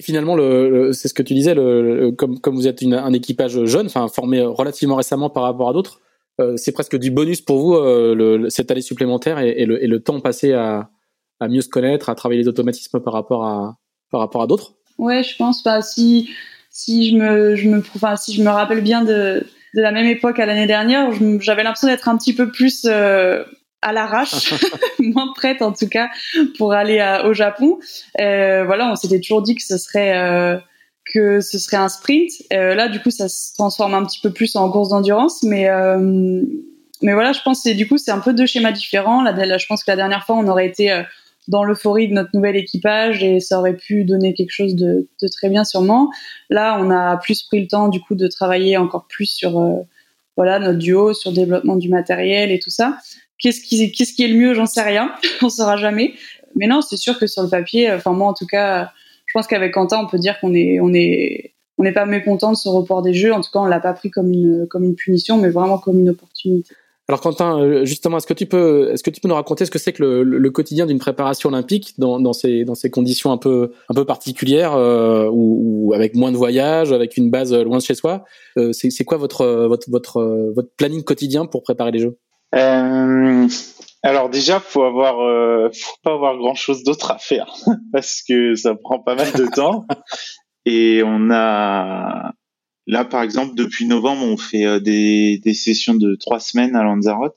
[0.00, 3.62] Finalement, le, c'est ce que tu disais, le, comme, comme vous êtes une, un équipage
[3.66, 6.00] jeune, enfin formé relativement récemment par rapport à d'autres,
[6.40, 9.86] euh, c'est presque du bonus pour vous euh, cette année supplémentaire et, et, le, et,
[9.86, 10.90] le, temps passé à,
[11.40, 13.76] à, mieux se connaître, à travailler les automatismes par rapport à
[14.10, 14.74] par rapport à d'autres?
[14.98, 15.82] Ouais, je pense pas.
[15.82, 16.30] Si
[16.76, 20.38] si je me, je me, enfin, si je me rappelle bien de, la même époque
[20.38, 21.10] à l'année dernière,
[21.40, 23.42] j'avais l'impression d'être un petit peu plus euh,
[23.80, 24.52] à l'arrache,
[24.98, 26.10] moins prête en tout cas
[26.58, 27.78] pour aller au Japon.
[28.20, 30.58] Euh, voilà, on s'était toujours dit que ce serait euh,
[31.14, 32.30] que ce serait un sprint.
[32.50, 35.68] Là, du coup, ça se transforme un petit peu plus en course d'endurance, mais
[37.02, 39.22] mais voilà, je pense que du coup, c'est un peu deux schémas différents.
[39.22, 41.04] Là, je pense que la dernière fois, on aurait été
[41.48, 45.28] dans l'euphorie de notre nouvel équipage et ça aurait pu donner quelque chose de, de,
[45.28, 46.10] très bien sûrement.
[46.50, 49.80] Là, on a plus pris le temps du coup de travailler encore plus sur euh,
[50.36, 52.98] voilà notre duo, sur le développement du matériel et tout ça.
[53.38, 54.54] Qu'est-ce qui qui est le mieux?
[54.54, 56.14] J'en sais rien, on saura jamais.
[56.54, 58.90] Mais non, c'est sûr que sur le papier, enfin moi en tout cas,
[59.26, 62.52] je pense qu'avec Quentin, on peut dire qu'on est on est on n'est pas mécontent
[62.52, 63.32] de ce report des jeux.
[63.32, 66.00] En tout cas, on l'a pas pris comme une comme une punition, mais vraiment comme
[66.00, 66.74] une opportunité.
[67.08, 69.70] Alors Quentin, euh, justement, est-ce que tu peux, est-ce que tu peux nous raconter ce
[69.70, 73.30] que c'est que le, le quotidien d'une préparation olympique dans, dans, ces dans ces conditions
[73.30, 77.54] un peu un peu particulières euh, ou, ou, avec moins de voyages, avec une base
[77.54, 78.24] loin de chez soi
[78.58, 82.18] euh, C'est, c'est quoi votre votre votre votre planning quotidien pour préparer les jeux?
[82.54, 83.46] Euh,
[84.02, 87.52] Alors déjà, faut avoir euh, faut pas avoir grand chose d'autre à faire
[87.92, 89.84] parce que ça prend pas mal de temps.
[90.64, 92.32] Et on a
[92.86, 97.36] Là, par exemple, depuis novembre, on fait euh, des, sessions de trois semaines à Lanzarote.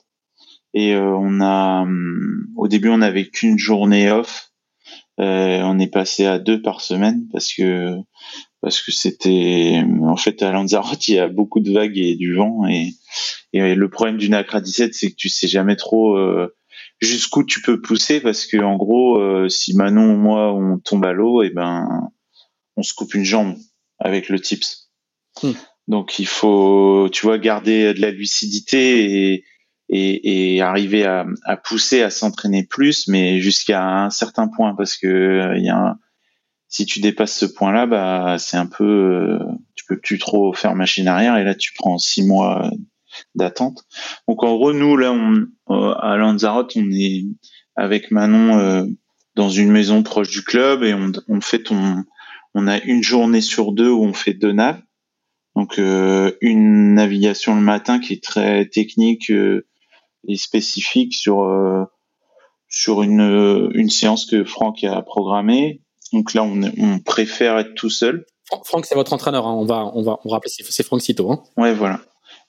[0.74, 4.52] Et euh, on a, hum, au début, on n'avait qu'une journée off.
[5.18, 7.94] Euh, on est passé à deux par semaine parce que
[8.62, 12.34] parce que c'était en fait à Lanzarote il y a beaucoup de vagues et du
[12.34, 12.94] vent et,
[13.52, 16.16] et le problème du Nacra 17 c'est que tu sais jamais trop
[17.00, 21.12] jusqu'où tu peux pousser parce que en gros si Manon ou moi on tombe à
[21.12, 22.10] l'eau et eh ben
[22.76, 23.56] on se coupe une jambe
[23.98, 24.79] avec le tips
[25.42, 25.52] Hmm.
[25.88, 29.44] Donc il faut, tu vois, garder de la lucidité et,
[29.88, 34.96] et, et arriver à, à, pousser, à s'entraîner plus, mais jusqu'à un certain point, parce
[34.96, 35.96] que il y a un,
[36.68, 39.38] si tu dépasses ce point-là, bah c'est un peu,
[39.74, 42.70] tu peux plus trop faire machine arrière, et là tu prends six mois
[43.34, 43.84] d'attente.
[44.28, 45.46] Donc en gros, nous là, on,
[45.98, 47.24] à Lanzarote, on est
[47.74, 48.84] avec Manon euh,
[49.34, 52.04] dans une maison proche du club et on, on fait on,
[52.54, 54.80] on a une journée sur deux où on fait deux naves
[55.60, 59.66] donc euh, une navigation le matin qui est très technique euh,
[60.26, 61.84] et spécifique sur euh,
[62.66, 65.82] sur une une séance que Franck a programmée.
[66.14, 68.24] Donc là on, on préfère être tout seul.
[68.64, 69.46] Franck c'est votre entraîneur.
[69.46, 69.52] Hein.
[69.52, 71.30] On va on va on va rappeler c'est Franck Cito.
[71.30, 71.42] Hein.
[71.58, 72.00] Ouais voilà.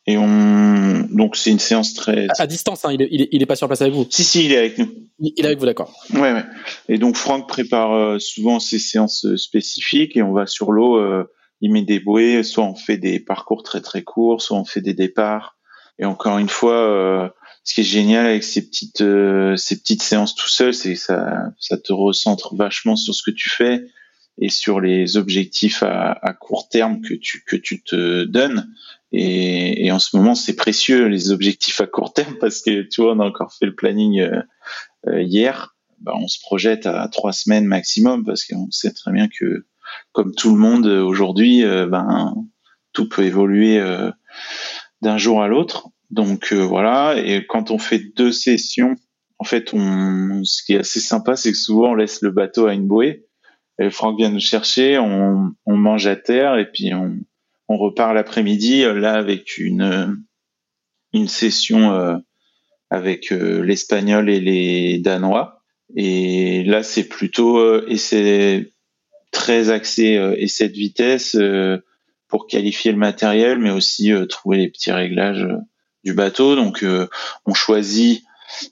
[0.08, 2.86] Et on donc c'est une séance très à, distance.
[2.86, 4.08] Hein, il, est, il, est, il est pas sur place avec vous.
[4.10, 4.88] Si si, il est avec nous.
[5.20, 5.94] Il, il est avec vous, d'accord.
[6.14, 6.46] Ouais ouais.
[6.88, 11.26] Et donc Franck prépare souvent ces séances spécifiques et on va sur l'eau
[11.62, 14.82] il met des bouées, soit on fait des parcours très très courts, soit on fait
[14.82, 15.58] des départs.
[16.00, 17.30] Et encore une fois, euh,
[17.64, 21.00] ce qui est génial avec ces petites euh, ces petites séances tout seul, c'est que
[21.00, 23.86] ça ça te recentre vachement sur ce que tu fais
[24.40, 28.74] et sur les objectifs à, à court terme que tu que tu te donnes.
[29.12, 33.02] Et, et en ce moment, c'est précieux les objectifs à court terme parce que tu
[33.02, 34.42] vois, on a encore fait le planning euh,
[35.08, 35.76] euh hier.
[36.00, 39.68] Ben, on se projette à trois semaines maximum parce qu'on sait très bien que
[40.12, 42.36] comme tout le monde euh, aujourd'hui, euh, ben
[42.94, 44.12] tout peut évoluer euh,
[45.02, 45.90] d'un jour à l'autre.
[46.10, 47.16] Donc voilà.
[47.18, 48.96] Et quand on fait deux sessions,
[49.38, 52.68] en fait, on, ce qui est assez sympa, c'est que souvent on laisse le bateau
[52.68, 53.26] à une bouée.
[53.80, 57.18] Et Franck vient nous chercher, on, mange à terre et puis on,
[57.70, 60.22] repart l'après-midi là avec une
[61.14, 62.22] une session
[62.90, 65.64] avec l'espagnol et les danois.
[65.96, 68.71] Et là, c'est plutôt et c'est
[69.32, 71.80] très axé euh, essai de vitesse euh,
[72.28, 75.48] pour qualifier le matériel, mais aussi euh, trouver les petits réglages
[76.04, 76.56] du bateau.
[76.56, 76.86] Donc
[77.46, 78.24] on choisit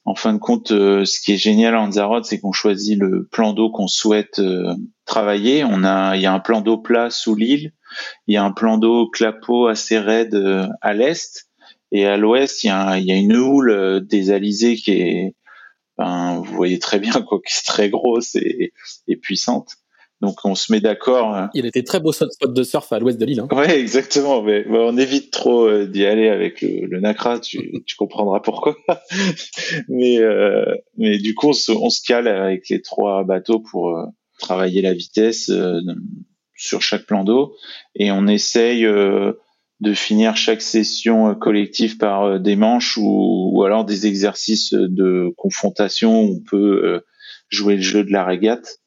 [0.03, 3.53] en fin de compte, ce qui est génial en Lanzarote, c'est qu'on choisit le plan
[3.53, 4.41] d'eau qu'on souhaite
[5.05, 5.63] travailler.
[5.63, 7.71] On a, il y a un plan d'eau plat sous l'île,
[8.27, 10.35] il y a un plan d'eau clapot assez raide
[10.81, 11.47] à l'est,
[11.91, 15.35] et à l'ouest, il y a, il y a une houle des alizés qui est,
[15.97, 18.73] ben, vous voyez très bien quoi, qui est très grosse et,
[19.07, 19.78] et puissante.
[20.21, 21.33] Donc on se met d'accord.
[21.33, 21.49] Hein.
[21.53, 23.39] Il était très beau spot de surf à l'ouest de l'île.
[23.39, 23.47] Hein.
[23.55, 24.41] Ouais, exactement.
[24.41, 27.39] Mais on évite trop euh, d'y aller avec le, le Nacra.
[27.39, 28.75] Tu, tu, comprendras pourquoi.
[29.87, 33.89] mais euh, mais du coup on se, on se, cale avec les trois bateaux pour
[33.89, 34.05] euh,
[34.39, 35.79] travailler la vitesse euh,
[36.55, 37.55] sur chaque plan d'eau
[37.95, 44.07] et on essaye de finir chaque session collective par des manches ou, ou, alors des
[44.07, 47.01] exercices de confrontation où on peut
[47.47, 48.79] jouer le jeu de la régate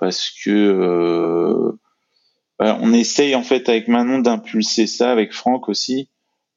[0.00, 1.78] parce que euh,
[2.58, 6.10] bah, on essaye en fait avec Manon d'impulser ça avec Franck aussi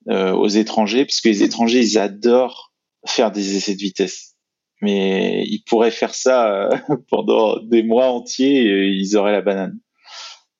[0.09, 2.73] euh, aux étrangers, puisque les étrangers ils adorent
[3.05, 4.35] faire des essais de vitesse,
[4.81, 6.77] mais ils pourraient faire ça euh,
[7.09, 9.77] pendant des mois entiers, et ils auraient la banane.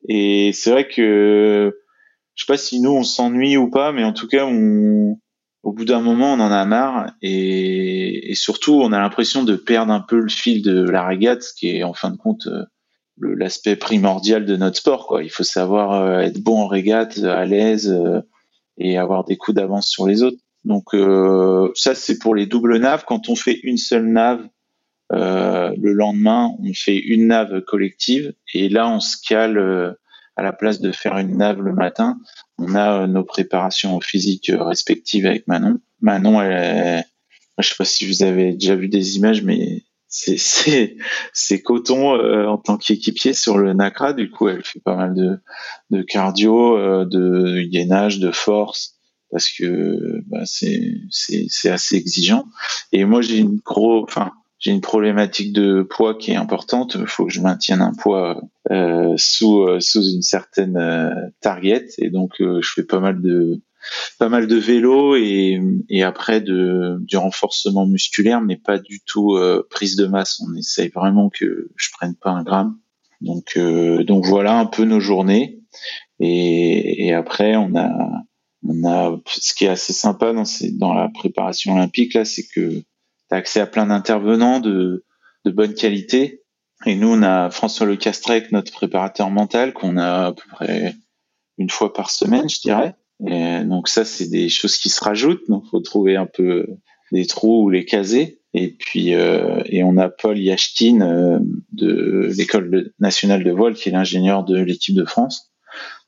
[0.10, 1.74] Et c'est vrai que
[2.36, 5.18] je sais pas si nous on s'ennuie ou pas, mais en tout cas on
[5.64, 9.56] au bout d'un moment, on en a marre et, et surtout, on a l'impression de
[9.56, 12.48] perdre un peu le fil de la régate, ce qui est en fin de compte
[13.18, 15.08] l'aspect primordial de notre sport.
[15.08, 15.24] Quoi.
[15.24, 18.22] Il faut savoir euh, être bon en régate, à l'aise euh,
[18.78, 20.38] et avoir des coups d'avance sur les autres.
[20.66, 23.04] Donc euh, ça, c'est pour les doubles naves.
[23.06, 24.48] Quand on fait une seule nave,
[25.12, 29.96] le lendemain, on fait une nave collective et là, on se cale
[30.36, 32.18] à la place de faire une nave le matin.
[32.58, 35.80] On a nos préparations physiques respectives avec Manon.
[36.02, 37.04] Manon, elle,
[37.60, 40.98] je sais pas si vous avez déjà vu des images, mais c'est
[41.34, 44.14] c'est coton euh, en tant qu'équipier sur le Nacra.
[44.14, 45.40] Du coup, elle fait pas mal de
[45.90, 48.94] de cardio, euh, de gainage, de force
[49.34, 52.46] parce que bah, c'est c'est c'est assez exigeant.
[52.92, 54.32] Et moi, j'ai une gros, enfin
[54.64, 56.96] j'ai une problématique de poids qui est importante.
[56.98, 62.36] Il faut que je maintienne un poids euh, sous sous une certaine target et donc
[62.40, 63.62] je fais pas mal de
[64.20, 69.36] pas mal de vélo et, et après de, du renforcement musculaire, mais pas du tout
[69.36, 70.42] euh, prise de masse.
[70.42, 72.78] On essaye vraiment que je prenne pas un gramme.
[73.22, 75.60] Donc, euh, donc voilà un peu nos journées.
[76.20, 77.92] Et, et, après, on a,
[78.64, 82.46] on a ce qui est assez sympa dans, ces, dans la préparation olympique là, c'est
[82.48, 82.84] que
[83.34, 85.04] accès à plein d'intervenants de,
[85.46, 86.42] bonne qualité.
[86.86, 90.96] Et nous, on a François Le Castrec, notre préparateur mental, qu'on a à peu près
[91.58, 92.96] une fois par semaine, je dirais.
[93.26, 95.48] Et donc ça, c'est des choses qui se rajoutent.
[95.48, 96.68] Donc faut trouver un peu
[97.12, 98.40] des trous ou les caser.
[98.54, 101.40] Et puis euh, et on a Paul Yachtin euh,
[101.72, 105.52] de l'école nationale de voile, qui est l'ingénieur de l'équipe de France,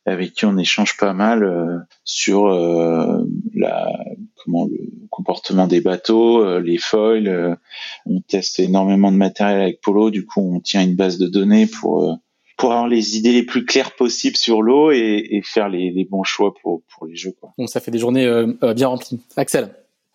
[0.06, 3.24] avec qui on échange pas mal euh, sur euh,
[3.56, 3.88] la
[4.46, 4.78] comment le
[5.10, 7.58] comportement des bateaux, les foils.
[8.06, 10.12] on teste énormément de matériel avec Polo.
[10.12, 12.18] Du coup, on tient une base de données pour
[12.58, 16.06] pour avoir les idées les plus claires possibles sur l'eau et, et, faire les, les,
[16.06, 17.34] bons choix pour, pour les jeux.
[17.40, 17.52] Quoi.
[17.58, 19.20] Bon, ça fait des journées euh, euh bien remplies.
[19.36, 19.72] Axel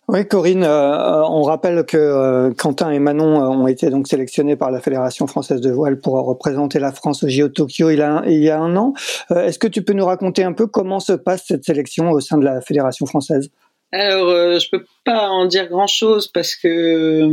[0.07, 4.57] oui, Corinne, euh, on rappelle que euh, Quentin et Manon euh, ont été donc sélectionnés
[4.57, 8.01] par la Fédération française de voile pour représenter la France au JO Tokyo il, y
[8.01, 8.93] a un, il y a un an.
[9.29, 12.37] Est-ce que tu peux nous raconter un peu comment se passe cette sélection au sein
[12.37, 13.51] de la Fédération française?
[13.91, 17.27] Alors, je peux pas en dire grand-chose parce que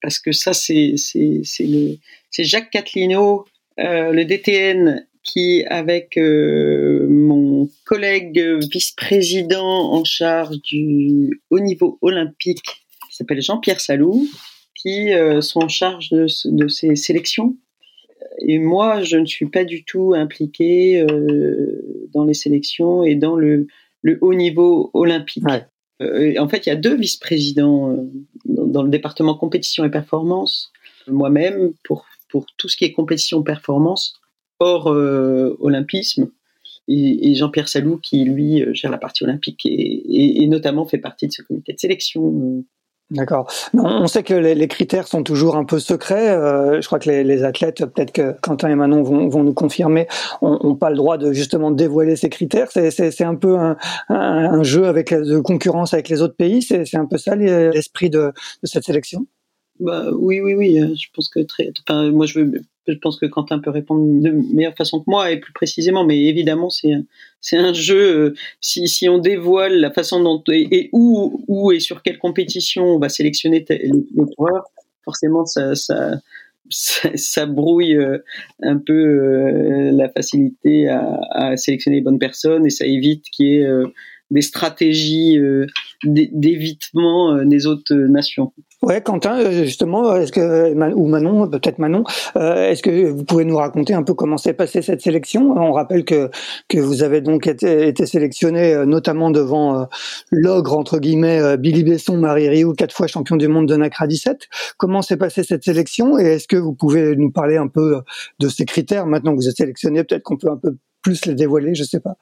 [0.00, 3.44] parce que ça c'est c'est c'est Jacques Catlino
[3.80, 12.62] euh, le DTN qui, avec euh, mon collègue vice-président en charge du haut niveau olympique,
[13.08, 14.28] qui s'appelle Jean-Pierre Salou,
[14.76, 17.56] qui euh, sont en charge de, de, ces sélections.
[18.46, 23.36] Et moi, je ne suis pas du tout impliquée euh, dans les sélections et dans
[23.36, 23.66] le,
[24.04, 25.42] le haut niveau olympique.
[25.44, 26.38] Ouais.
[26.38, 27.96] en fait, il y a deux vice-présidents
[28.44, 30.70] dans le département compétition et performance.
[31.08, 34.20] Moi-même, pour pour tout ce qui est compétition performance
[34.58, 36.32] hors euh, olympisme
[36.88, 40.84] et, et Jean-Pierre Salou qui lui euh, gère la partie olympique et, et, et, notamment
[40.84, 42.64] fait partie de ce comité de sélection.
[43.10, 43.50] D'accord.
[43.74, 46.30] On sait que les, critères sont toujours un peu secrets.
[46.30, 50.08] Euh, je crois que les, athlètes, peut-être que Quentin et Manon vont, nous confirmer,
[50.40, 52.68] n'ont pas le droit de justement dévoiler ces critères.
[52.72, 53.76] C'est un peu un,
[54.08, 56.62] un, jeu avec de concurrence avec les autres pays.
[56.62, 59.26] C'est un peu ça l'esprit de, de cette sélection?
[59.80, 60.96] Bah, oui, oui, oui.
[60.96, 61.72] Je pense que très.
[61.86, 65.30] Enfin, moi, je, veux, je pense que Quentin peut répondre de meilleure façon que moi
[65.30, 66.04] et plus précisément.
[66.04, 68.16] Mais évidemment, c'est un jeu.
[68.16, 72.84] Euh, si, si on dévoile la façon dont et, où où et sur quelle compétition
[72.84, 73.90] on va sélectionner les,
[74.36, 74.64] coureurs,
[75.04, 76.18] forcément, ça, ça
[76.70, 78.18] ça, brouille euh,
[78.62, 83.56] un peu la facilité à, à, sélectionner les bonnes personnes et ça évite qu'il y
[83.56, 83.68] ait
[84.30, 85.38] des stratégies
[86.04, 88.52] d'évitement des autres nations.
[88.84, 92.04] Ouais, Quentin, euh, justement, est-ce que ou Manon, peut-être Manon,
[92.36, 95.52] euh, est-ce que vous pouvez nous raconter un peu comment s'est passée cette sélection?
[95.56, 96.30] On rappelle que
[96.68, 99.88] que vous avez donc été, sélectionné euh, notamment devant
[100.30, 104.48] l'ogre entre guillemets Billy Besson, Marie Rioux, quatre fois champion du monde de Nacra 17.
[104.76, 106.18] Comment s'est passée cette sélection?
[106.18, 108.02] Et est-ce que vous pouvez nous parler un peu
[108.38, 109.06] de ces critères?
[109.06, 112.00] Maintenant que vous êtes sélectionné Peut-être qu'on peut un peu plus les dévoiler, je sais
[112.00, 112.16] pas.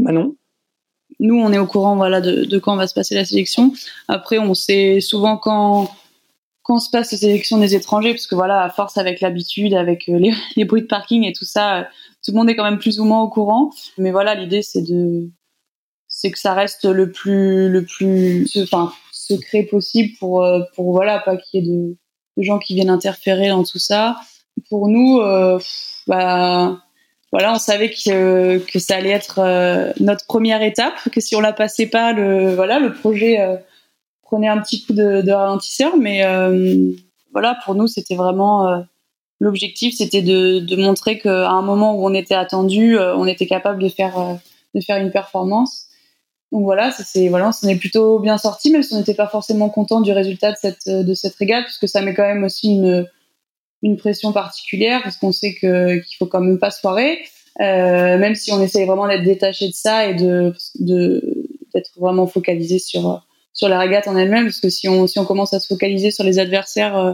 [0.00, 0.34] Manon?
[1.20, 3.72] Nous, on est au courant voilà de, de, quand va se passer la sélection.
[4.08, 5.90] Après, on sait souvent quand
[6.64, 10.08] quand se passe la sélection des étrangers, parce que voilà, à force avec l'habitude, avec
[10.08, 10.18] euh,
[10.56, 11.88] les, bruits de parking et tout ça,
[12.24, 13.70] tout le monde est quand même plus ou moins au courant.
[13.98, 15.30] Mais voilà, l'idée c'est de
[16.08, 21.18] c'est que ça reste le plus le plus enfin secret possible pour euh, pour voilà
[21.18, 21.96] pas qu'il y ait de,
[22.36, 24.16] de, gens qui viennent interférer dans tout ça.
[24.70, 25.58] Pour nous, euh,
[26.06, 26.83] bah
[27.34, 31.40] voilà, on savait que, que ça allait être euh, notre première étape, que si on
[31.40, 33.56] la passait pas, le voilà, le projet euh,
[34.22, 35.96] prenait un petit coup de, de ralentisseur.
[35.96, 36.92] Mais euh,
[37.32, 38.84] voilà, pour nous, c'était vraiment
[39.40, 43.82] l'objectif, c'était de, de, montrer qu'à un moment où on était attendu, on était capable
[43.82, 44.14] de faire
[44.76, 45.86] de faire une performance.
[46.52, 49.26] Donc voilà, c'est voilà, on s'en est plutôt bien sorti, même si on n'était pas
[49.26, 52.44] forcément content du résultat de cette de cette régate, parce que ça met quand même
[52.44, 53.08] aussi une
[53.84, 57.18] une pression particulière parce qu'on sait que qu'il faut quand même pas se foirer,
[57.60, 62.78] euh, même si on essaye vraiment d'être détaché de ça et de d'être vraiment focalisé
[62.78, 65.66] sur sur la régate en elle-même parce que si on si on commence à se
[65.66, 67.12] focaliser sur les adversaires euh,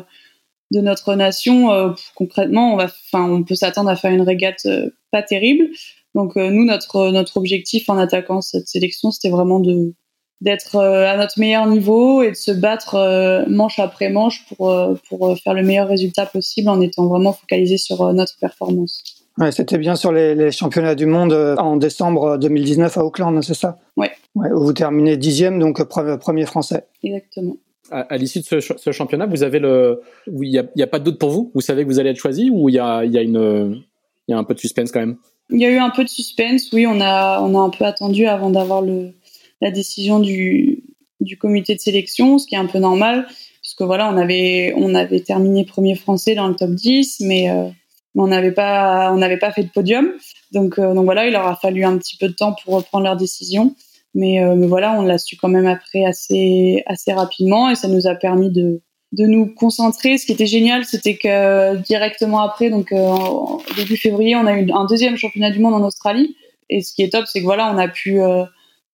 [0.70, 4.66] de notre nation euh, concrètement on va enfin on peut s'attendre à faire une régate
[5.10, 5.70] pas terrible.
[6.14, 9.92] Donc nous notre notre objectif en attaquant cette sélection c'était vraiment de
[10.40, 14.70] d'être euh, à notre meilleur niveau et de se battre euh, manche après manche pour,
[14.70, 19.02] euh, pour faire le meilleur résultat possible en étant vraiment focalisé sur notre performance.
[19.38, 23.54] Ouais, c'était bien sur les, les, championnats du monde en décembre 2019 à Auckland, c'est
[23.54, 23.78] ça?
[23.96, 24.10] Ouais.
[24.34, 24.48] ouais.
[24.52, 26.84] Vous terminez dixième, donc premier français.
[27.02, 27.56] Exactement.
[27.90, 30.86] À, à l'issue de ce, ce, championnat, vous avez le, il n'y a, y a,
[30.86, 31.50] pas de doute pour vous?
[31.54, 33.82] Vous savez que vous allez être choisi ou il y a, y, a une,
[34.28, 35.16] y a un peu de suspense quand même?
[35.48, 36.86] Il y a eu un peu de suspense, oui.
[36.86, 39.12] On a, on a un peu attendu avant d'avoir le,
[39.60, 40.84] la décision du,
[41.20, 43.26] du comité de sélection, ce qui est un peu normal,
[43.62, 47.50] parce que voilà, on avait, on avait terminé premier français dans le top 10, mais,
[47.50, 47.68] euh,
[48.16, 50.10] on n'avait pas, on n'avait pas fait de podium.
[50.52, 53.04] Donc, euh, donc voilà, il leur a fallu un petit peu de temps pour reprendre
[53.04, 53.76] leur décision.
[54.14, 57.86] Mais, euh, mais voilà, on l'a su quand même après assez, assez rapidement et ça
[57.86, 60.18] nous a permis de, de nous concentrer.
[60.18, 64.68] Ce qui était génial, c'était que directement après, donc en début février, on a eu
[64.72, 66.34] un deuxième championnat du monde en Australie.
[66.68, 68.20] Et ce qui est top, c'est que voilà, on a pu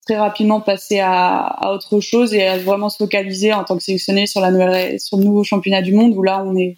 [0.07, 3.83] très rapidement passer à, à, autre chose et à vraiment se focaliser en tant que
[3.83, 6.77] sélectionné sur la nouvelle sur le nouveau championnat du monde où là on est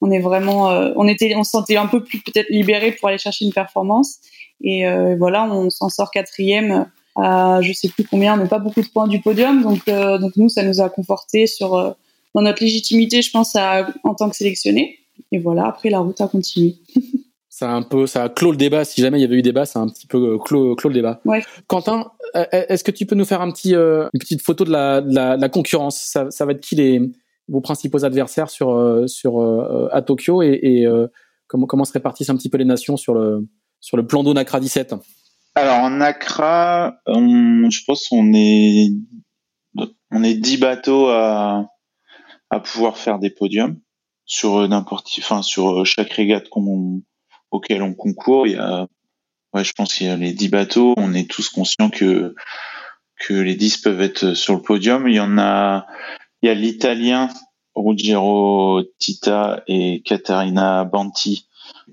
[0.00, 3.08] on est vraiment euh, on était on se sentait un peu plus peut-être libéré pour
[3.08, 4.16] aller chercher une performance.
[4.62, 8.80] Et euh, voilà on s'en sort quatrième à je sais plus combien mais pas beaucoup
[8.80, 9.62] de points du podium.
[9.62, 11.92] Donc euh, donc nous ça nous a conforté sur euh,
[12.34, 14.98] dans notre légitimité je pense à, en tant que sélectionné
[15.32, 16.76] et voilà après la route a continué
[17.60, 18.86] ça a un peu, ça a clos le débat.
[18.86, 20.94] Si jamais il y avait eu débat, ça a un petit peu clos, clos le
[20.94, 21.20] débat.
[21.26, 21.42] Ouais.
[21.66, 24.70] Quentin, euh, est-ce que tu peux nous faire un petit, euh, une petite photo de
[24.70, 26.00] la, de la, de la concurrence?
[26.00, 27.02] Ça, ça, va être qui les
[27.48, 30.88] vos principaux adversaires sur euh, à Tokyo et, et
[31.48, 33.46] comment comment se répartissent un petit peu les nations sur le
[33.78, 34.94] sur le plan d'eau Nacra 17
[35.54, 38.88] Alors en Nacra, on, je pense qu'on est
[40.10, 41.66] on est 10 bateaux à
[42.48, 43.78] à pouvoir faire des podiums
[44.24, 47.02] sur n'importe enfin sur chaque régate qu'on
[47.50, 48.46] auquel on concourt.
[48.46, 48.86] Il y a,
[49.54, 50.94] ouais, je pense qu'il y a les 10 bateaux.
[50.96, 52.34] On est tous conscients que
[53.18, 55.06] que les 10 peuvent être sur le podium.
[55.06, 55.86] Il y en a,
[56.42, 57.28] il y a l'italien
[57.74, 61.46] Ruggero Tita et Caterina Banti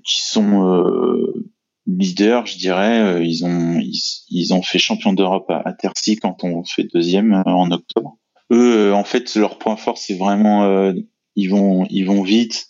[0.04, 1.48] qui sont euh,
[1.86, 3.24] leaders, je dirais.
[3.26, 7.42] Ils ont ils, ont fait champion d'Europe à, à Tercy quand on fait deuxième euh,
[7.44, 8.16] en octobre.
[8.52, 10.92] Eux, euh, en fait, leur point fort, c'est vraiment euh,
[11.36, 12.67] ils vont ils vont vite.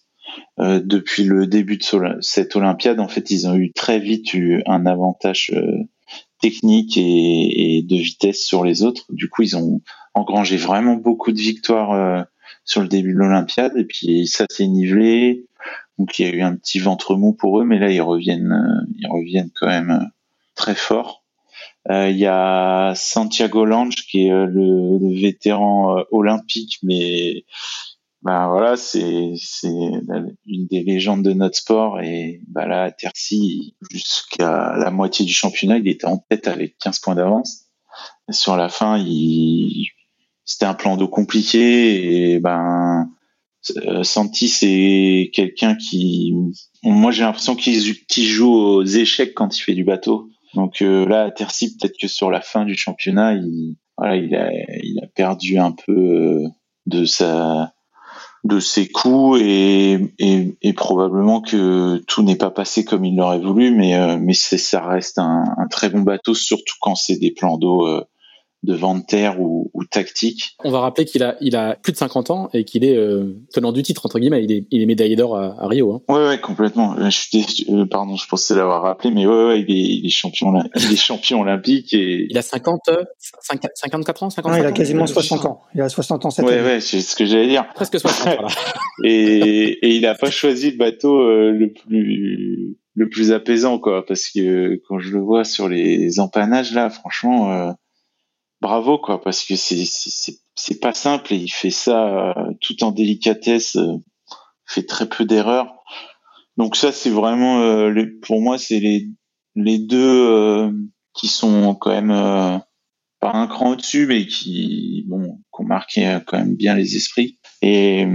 [0.61, 1.85] Euh, depuis le début de
[2.21, 5.85] cette Olympiade, en fait, ils ont eu très vite eu un avantage euh,
[6.41, 9.07] technique et, de vitesse sur les autres.
[9.11, 9.81] Du coup, ils ont
[10.15, 12.23] engrangé vraiment beaucoup de victoires euh,
[12.65, 15.47] sur le début de l'Olympiade, et puis ça s'est nivelé.
[15.99, 18.87] Donc, il y a eu un petit ventre mou pour eux, mais là, ils reviennent,
[18.97, 20.11] ils reviennent quand même
[20.55, 21.25] très fort.
[21.91, 27.45] Il y a Santiago Lange qui est le, le vétéran olympique, mais
[28.23, 33.77] ben voilà, c'est c'est une des légendes de notre sport et bah là à Tercy
[33.91, 37.67] jusqu'à la moitié du championnat, il était en tête avec 15 points d'avance.
[38.31, 39.87] Sur la fin, il
[40.45, 43.09] c'était un plan d'eau compliqué et ben
[43.77, 46.35] euh, Santi c'est quelqu'un qui
[46.83, 50.29] moi j'ai l'impression qu'il joue aux échecs quand il fait du bateau.
[50.55, 54.51] Donc là, à Tercy, peut-être que sur la fin du championnat, il, voilà, il a,
[54.83, 56.43] il a perdu un peu
[56.87, 57.75] de sa
[58.49, 63.97] de ses coups et, probablement que tout n'est pas passé comme il l'aurait voulu, mais,
[63.97, 67.87] euh, mais ça reste un, un, très bon bateau, surtout quand c'est des plans d'eau
[67.87, 68.05] euh,
[68.65, 70.57] de terre ou, ou, tactique.
[70.65, 73.37] On va rappeler qu'il a, il a plus de 50 ans et qu'il est euh,
[73.53, 74.43] tenant du titre entre guillemets.
[74.43, 75.93] Il est, il est médaillé d'or à, à, Rio.
[75.93, 76.13] Hein.
[76.13, 76.97] Ouais, ouais, complètement.
[77.09, 80.11] Je suis euh, pardon, je pensais l'avoir rappelé, mais ouais, ouais, il est, il est
[80.11, 82.81] champion, il est champion olympique et il a 50,
[83.19, 85.63] 50 54 ans, 55 non, il a quasiment 60 ans.
[85.75, 86.63] Il a 60 ans cette ouais, année.
[86.63, 87.65] Ouais, c'est ce que j'allais dire.
[87.75, 88.35] Presque 60.
[88.35, 88.49] voilà.
[89.05, 94.05] et, et il a pas choisi le bateau euh, le plus le plus apaisant quoi,
[94.05, 97.77] parce que quand je le vois sur les empannages là, franchement.
[98.61, 102.83] Bravo quoi parce que c'est c'est c'est pas simple et il fait ça euh, tout
[102.83, 103.99] en délicatesse euh,
[104.67, 105.73] fait très peu d'erreurs.
[106.57, 109.09] Donc ça c'est vraiment euh, les, pour moi c'est les
[109.55, 110.73] les deux euh,
[111.15, 112.59] qui sont quand même euh,
[113.21, 117.39] pas un cran au-dessus mais qui bon qui ont marqué quand même bien les esprits.
[117.63, 118.07] Et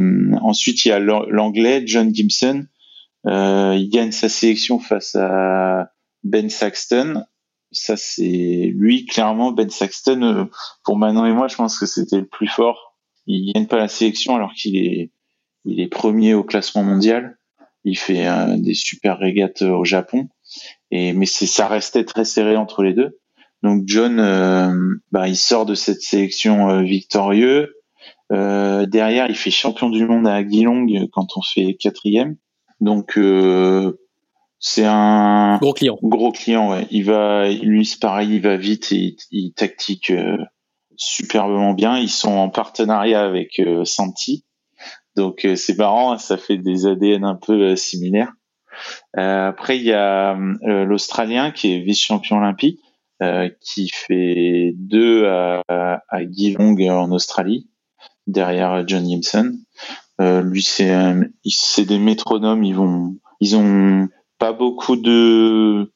[0.42, 2.66] ensuite il y a l'anglais John Gibson.
[3.26, 5.90] Il gagne sa sélection face à
[6.24, 7.24] Ben Saxton
[7.74, 10.46] ça c'est lui clairement Ben Saxton euh,
[10.84, 12.98] pour Manon et moi je pense que c'était le plus fort.
[13.26, 15.12] Il gagne pas la sélection alors qu'il est
[15.66, 17.38] il est premier au classement mondial.
[17.86, 20.30] Il fait euh, des super régates au Japon.
[20.92, 23.20] Et mais ça restait très serré entre les deux.
[23.62, 27.76] Donc John euh, bah, il sort de cette sélection euh, victorieux.
[28.30, 32.36] Derrière il fait champion du monde à Geelong quand on fait quatrième.
[32.80, 33.16] Donc
[34.66, 36.00] c'est un gros client.
[36.02, 36.88] Gros client, ouais.
[36.90, 40.38] Il va, lui, c'est pareil, il va vite et il, tactique euh,
[40.96, 41.98] superbement bien.
[41.98, 44.46] Ils sont en partenariat avec euh, Santi,
[45.18, 48.32] donc euh, c'est marrant, ça fait des ADN un peu similaires.
[49.14, 52.80] après, il y a l'Australien qui est vice-champion olympique,
[53.60, 57.70] qui fait deux à, à Geelong en Australie,
[58.28, 59.58] derrière John Gibson.
[60.20, 60.96] lui, c'est
[61.46, 62.64] c'est des métronomes.
[62.64, 64.08] Ils vont, ils ont
[64.44, 65.90] pas beaucoup de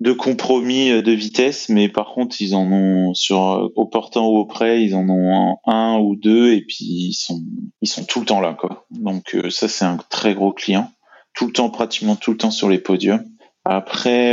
[0.00, 4.26] de compromis euh, de vitesse, mais par contre ils en ont sur euh, au portant
[4.26, 7.42] ou au près, ils en ont un, ou deux et puis ils sont
[7.82, 8.86] ils sont tout le temps là quoi.
[8.88, 10.90] Donc euh, ça c'est un très gros client,
[11.34, 13.22] tout le temps pratiquement tout le temps sur les podiums.
[13.66, 14.32] Après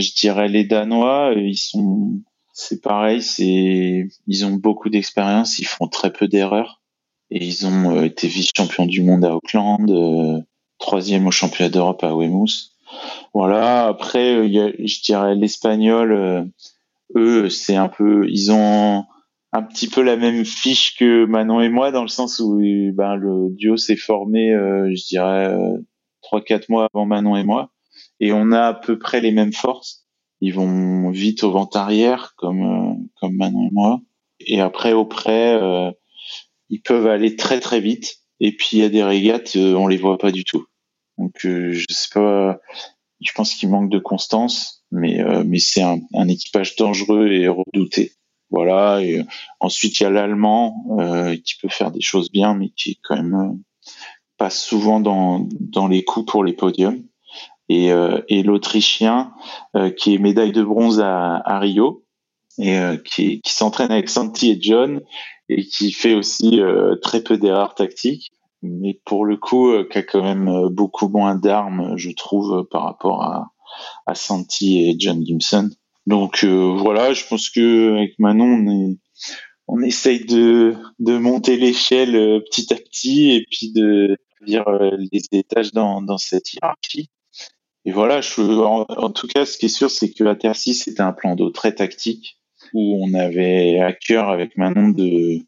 [0.00, 2.20] je dirais les Danois, ils sont
[2.52, 6.80] c'est pareil, c'est ils ont beaucoup d'expérience, ils font très peu d'erreurs
[7.32, 10.44] et ils ont été vice-champions du monde à Auckland,
[10.78, 12.71] troisième au championnat d'Europe à Weymouth.
[13.34, 13.86] Voilà.
[13.86, 16.12] Après, euh, y a, je dirais l'espagnol.
[16.12, 16.44] Euh,
[17.16, 19.04] eux, c'est un peu, ils ont
[19.52, 22.58] un petit peu la même fiche que Manon et moi dans le sens où
[22.94, 25.54] ben le duo s'est formé, euh, je dirais
[26.22, 27.70] trois quatre mois avant Manon et moi,
[28.18, 30.06] et on a à peu près les mêmes forces.
[30.40, 34.00] Ils vont vite au vent arrière comme comme Manon et moi,
[34.40, 35.60] et après au près,
[36.70, 38.20] ils peuvent aller très très vite.
[38.40, 40.64] Et puis il y a des régates, on les voit pas du tout.
[41.22, 42.58] Donc je sais pas,
[43.20, 48.12] je pense qu'il manque de constance, mais euh, c'est un, équipage dangereux et redouté.
[48.50, 48.96] Voilà.
[48.96, 49.22] Euh,
[49.60, 53.14] ensuite il y a l'allemand euh, qui peut faire des choses bien, mais qui quand
[53.14, 53.54] même euh,
[54.36, 57.04] pas souvent dans les coups pour les podiums.
[57.68, 57.92] Et,
[58.42, 59.32] l'autrichien
[59.96, 62.04] qui est médaille de bronze à, Rio
[62.58, 65.00] et qui s'entraîne avec Santi et John
[65.48, 66.60] et qui fait aussi
[67.00, 68.32] très peu d'erreurs tactiques
[68.62, 72.66] mais pour le coup, euh, qui a quand même euh, beaucoup moins d'armes, je trouve,
[72.70, 73.52] par rapport à,
[74.06, 75.70] à Santi et John Gibson.
[76.06, 78.98] Donc euh, voilà, je pense que avec Manon, on est,
[79.68, 84.64] on essaye de, de monter l'échelle petit à petit et puis de dire
[85.12, 87.10] les étages dans, dans cette hiérarchie.
[87.84, 90.56] Et voilà, je, en, en tout cas, ce qui est sûr, c'est que la Terre
[90.56, 92.38] 6 c'était un plan d'eau très tactique
[92.72, 95.40] où on avait à cœur avec Manon de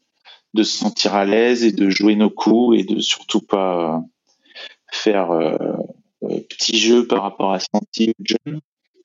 [0.55, 4.01] de se sentir à l'aise et de jouer nos coups et de surtout pas
[4.91, 5.57] faire euh,
[6.23, 8.59] euh, petit jeu par rapport à Santi ou John.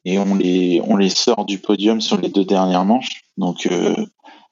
[0.06, 3.22] Et on les, on les sort du podium sur les deux dernières manches.
[3.36, 3.94] Donc, euh,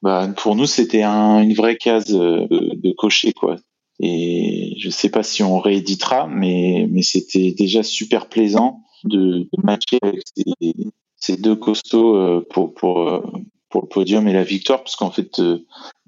[0.03, 3.57] bah, pour nous, c'était un, une vraie case de cocher, quoi.
[4.01, 9.63] Et je sais pas si on rééditera, mais, mais c'était déjà super plaisant de, de
[9.63, 10.23] matcher avec
[11.17, 12.75] ces, deux costauds pour,
[13.71, 15.41] pour le podium et la victoire, parce qu'en fait,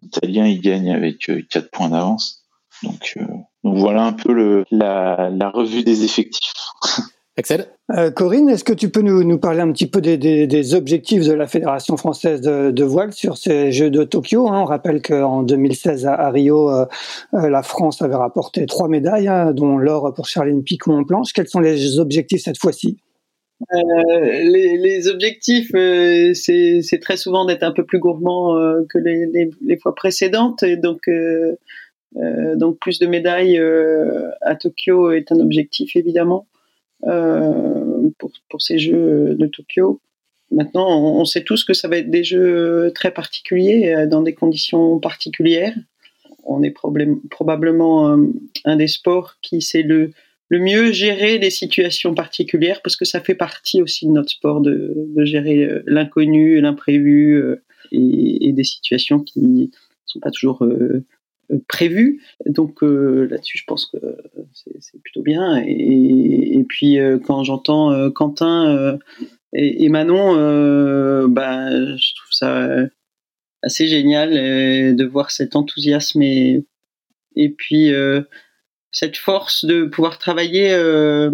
[0.03, 2.45] l'Italien il gagne avec 4 euh, points d'avance.
[2.83, 3.25] Donc, euh,
[3.65, 6.53] donc voilà un peu le, la, la revue des effectifs.
[7.37, 7.69] Axel?
[7.97, 10.75] Euh, Corinne, est-ce que tu peux nous, nous parler un petit peu des, des, des,
[10.75, 14.61] objectifs de la Fédération française de, de voile sur ces Jeux de Tokyo hein?
[14.61, 16.87] On rappelle qu'en 2016 à, Rio, euh,
[17.33, 21.33] la France avait rapporté trois médailles, hein, dont l'or pour Charline Picon en planche.
[21.33, 22.99] Quels sont les objectifs cette fois-ci?
[23.73, 28.57] Les, les, objectifs, c'est très souvent d'être un peu plus gourmand
[28.89, 31.09] que les, fois précédentes, donc
[32.57, 33.61] donc plus de médailles
[34.41, 36.47] à Tokyo est un objectif évidemment
[37.03, 40.01] pour, pour ces Jeux de Tokyo.
[40.51, 44.99] Maintenant, on sait tous que ça va être des jeux très particuliers, dans des conditions
[44.99, 45.75] particulières
[46.51, 46.75] on est
[47.31, 48.27] probablement euh,
[48.65, 50.11] un des sports qui sait le,
[50.51, 54.61] le mieux gérer les situations particulières parce que ça fait partie aussi de notre sport
[54.61, 54.95] de,
[55.25, 59.67] gérer euh, l'inconnu, l'imprévu euh, et, des situations qui ne
[60.05, 60.63] sont pas toujours
[61.69, 62.21] prévues.
[62.47, 63.97] Donc là-dessus, je pense que
[64.81, 65.57] c'est plutôt bien.
[65.67, 68.99] Et, puis quand j'entends Quentin
[69.53, 70.35] et, Manon,
[71.29, 72.69] bah, je trouve ça
[73.63, 76.65] assez génial euh, de voir cet enthousiasme et,
[77.37, 78.23] et puis euh,
[78.93, 81.31] cette force de pouvoir travailler euh,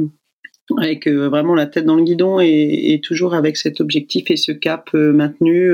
[0.78, 4.92] avec vraiment la tête dans le guidon et, toujours avec cet objectif et ce cap
[4.94, 5.72] maintenu,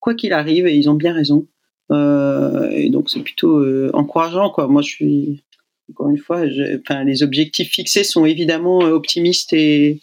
[0.00, 1.46] quoi qu'il arrive, et ils ont bien raison.
[1.90, 4.54] et donc c'est plutôt encourageant.
[4.68, 5.44] Moi, je suis
[5.90, 10.00] encore une fois, les objectifs fixés sont évidemment optimistes et,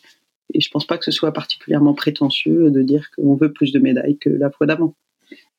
[0.53, 3.79] et je pense pas que ce soit particulièrement prétentieux de dire qu'on veut plus de
[3.79, 4.95] médailles que la fois d'avant.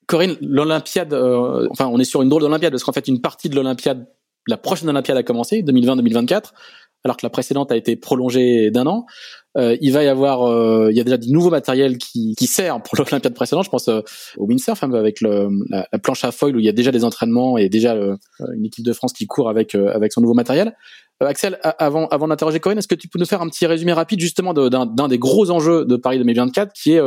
[0.07, 3.49] Corinne, l'Olympiade, euh, enfin, on est sur une drôle d'Olympiade parce qu'en fait, une partie
[3.49, 4.07] de l'Olympiade,
[4.47, 6.53] la prochaine Olympiade a commencé, 2020-2024,
[7.05, 9.05] alors que la précédente a été prolongée d'un an.
[9.57, 12.47] Euh, il va y avoir, euh, il y a déjà du nouveau matériel qui, qui
[12.47, 13.65] sert pour l'Olympiade précédente.
[13.65, 14.03] Je pense au
[14.39, 17.59] windsurf hein, avec le, la, planche à foil où il y a déjà des entraînements
[17.59, 20.75] et déjà une équipe de France qui court avec avec son nouveau matériel.
[21.21, 24.19] Axel, avant avant d'interroger Corinne, est-ce que tu peux nous faire un petit résumé rapide
[24.19, 27.01] justement d'un des gros enjeux de Paris 2024 qui est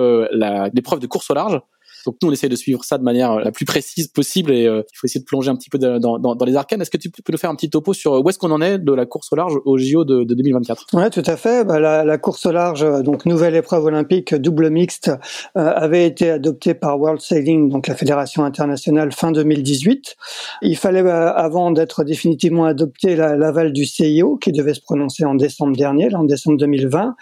[0.73, 1.59] l'épreuve de course au large?
[2.07, 4.65] Donc nous, on essaie de suivre ça de manière euh, la plus précise possible et
[4.65, 6.81] euh, il faut essayer de plonger un petit peu dans, les arcanes.
[6.81, 8.61] Est-ce que tu peux nous faire un petit topo sur euh, où est-ce qu'on en
[8.61, 11.65] est de la course au large au JO de, de 2024 Ouais, tout à fait.
[11.65, 15.11] Bah, la, course au large, donc nouvelle épreuve olympique double mixte,
[15.53, 20.15] avait été adoptée par World Sailing, donc la fédération internationale, fin 2018.
[20.61, 25.75] Il fallait, avant d'être définitivement adopté, l'aval du CIO qui devait se prononcer en décembre
[25.75, 27.15] dernier, en décembre 2020.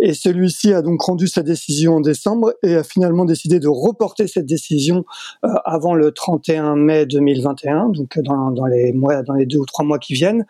[0.00, 4.21] Et celui-ci a donc rendu sa décision en décembre et a finalement décidé de reporter
[4.26, 5.04] cette décision
[5.44, 9.66] euh, avant le 31 mai 2021, donc dans, dans, les mois, dans les deux ou
[9.66, 10.46] trois mois qui viennent,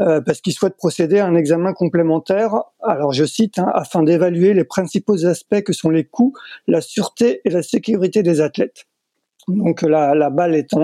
[0.00, 2.54] euh, parce qu'il souhaite procéder à un examen complémentaire.
[2.82, 6.34] Alors je cite, hein, afin d'évaluer les principaux aspects que sont les coûts,
[6.66, 8.86] la sûreté et la sécurité des athlètes.
[9.48, 10.74] Donc la, balle est,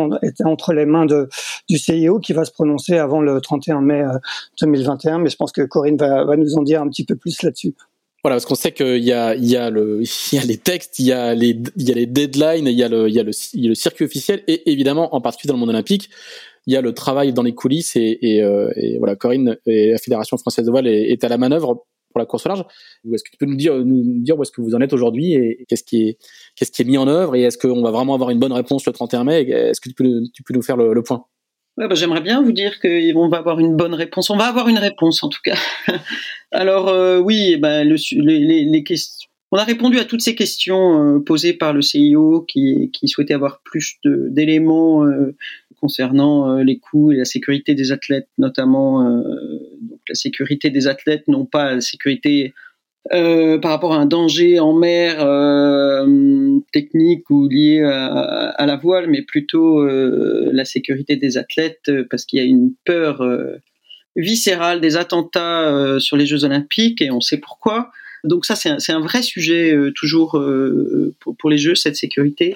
[0.45, 4.05] entre les mains du CIO qui va se prononcer avant le 31 mai
[4.61, 7.43] 2021, euh, mais je pense que Corinne va nous en dire un petit peu plus
[7.43, 7.74] là-dessus.
[8.22, 10.02] Voilà, parce qu'on sait qu'il y a, il y a le,
[10.32, 12.78] il y a les textes, il y a les, il y a les deadlines, il
[12.78, 15.14] y a le, il y a le, il y a le circuit officiel et évidemment,
[15.14, 16.10] en particulier dans le monde olympique,
[16.66, 19.92] il y a le travail dans les coulisses et, et, euh, et voilà, Corinne et
[19.92, 22.64] la Fédération française de voile est, à la manœuvre pour la course au large.
[23.12, 25.34] Est-ce que tu peux nous dire, nous dire où est-ce que vous en êtes aujourd'hui
[25.34, 26.18] et qu'est-ce qui est,
[26.56, 28.84] qu'est-ce qui est mis en œuvre et est-ce qu'on va vraiment avoir une bonne réponse
[28.84, 31.24] le 31 mai Est-ce que tu peux, tu peux nous faire le, le point?
[31.88, 34.28] Bah, J'aimerais bien vous dire qu'on va avoir une bonne réponse.
[34.28, 35.56] On va avoir une réponse en tout cas.
[36.52, 39.30] Alors euh, oui, bah, le, les, questions.
[39.50, 43.62] On a répondu à toutes ces questions euh, posées par le CIO qui, souhaitait avoir
[43.64, 45.34] plus d'éléments euh,
[45.80, 51.76] concernant les coûts et la sécurité des athlètes, notamment la sécurité des athlètes, non pas
[51.76, 52.52] la sécurité
[53.14, 58.76] euh, par rapport à un danger en mer euh, technique ou lié à, à, la
[58.76, 63.26] voile, mais plutôt euh, la sécurité des athlètes, parce qu'il y a une peur
[64.16, 67.90] viscérale des attentats sur les Jeux Olympiques, et on sait pourquoi.
[68.22, 70.32] Donc ça, c'est un, un, vrai sujet toujours
[71.20, 72.55] pour, pour, les Jeux, cette sécurité.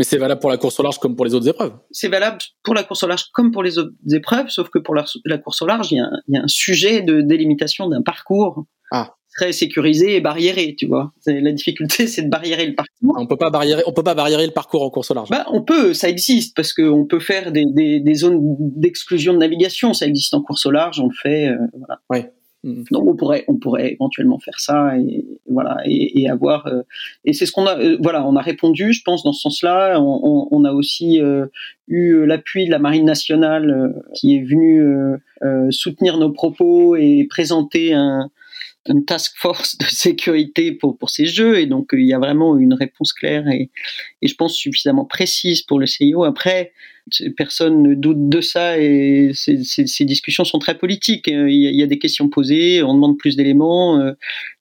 [0.00, 1.74] Mais c'est valable pour la course au large comme pour les autres épreuves.
[1.92, 4.96] C'est valable pour la course au large comme pour les autres épreuves, sauf que pour
[4.96, 7.88] la, la course au large, il y a, il y a un sujet de délimitation
[7.88, 8.66] d'un parcours.
[8.90, 11.12] Ah très sécurisé et barriéré, tu vois.
[11.26, 13.16] La difficulté, c'est de barriérer le parcours.
[13.18, 15.28] On peut pas barriérer, on peut pas barriérer le parcours en course au large.
[15.30, 19.38] Bah, on peut, ça existe parce qu'on peut faire des, des, des zones d'exclusion de
[19.38, 22.00] navigation, ça existe en course au large, on le fait, euh, voilà.
[22.10, 22.32] Ouais.
[22.66, 22.84] Mm.
[22.90, 26.82] Donc on pourrait, on pourrait éventuellement faire ça et voilà et, et avoir euh,
[27.24, 30.00] et c'est ce qu'on a euh, voilà on a répondu je pense dans ce sens-là
[30.00, 31.46] on, on, on a aussi euh,
[31.86, 34.82] eu l'appui de la marine nationale qui est venue
[35.70, 38.30] soutenir nos propos et présenter un,
[38.88, 42.56] une task force de sécurité pour, pour ces jeux et donc il y a vraiment
[42.56, 43.70] une réponse claire et,
[44.22, 46.24] et je pense suffisamment précise pour le CIO.
[46.24, 46.72] Après,
[47.36, 51.28] personne ne doute de ça et ces, discussions sont très politiques.
[51.28, 54.12] Il y, a, il y, a, des questions posées, on demande plus d'éléments, euh,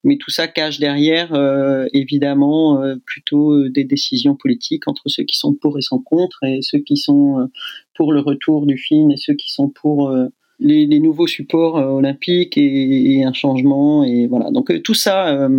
[0.04, 5.38] mais tout ça cache derrière euh, évidemment euh, plutôt des décisions politiques entre ceux qui
[5.38, 7.50] sont pour et sans contre et ceux qui sont
[7.96, 10.16] pour le retour du film et ceux qui sont pour
[10.60, 14.52] les, nouveaux supports olympiques et, un changement et voilà.
[14.52, 15.50] Donc tout ça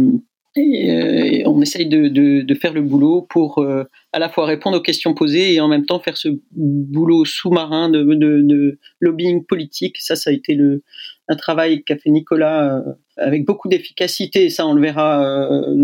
[0.56, 5.14] et, on essaye de, faire le boulot pour euh, à la fois répondre aux questions
[5.14, 9.96] posées et en même temps faire ce boulot sous-marin de, lobbying politique.
[9.98, 10.82] Ça, ça a été le,
[11.28, 14.48] un travail qu'a fait Nicolas euh, avec beaucoup d'efficacité.
[14.50, 15.74] Ça, on le verra euh,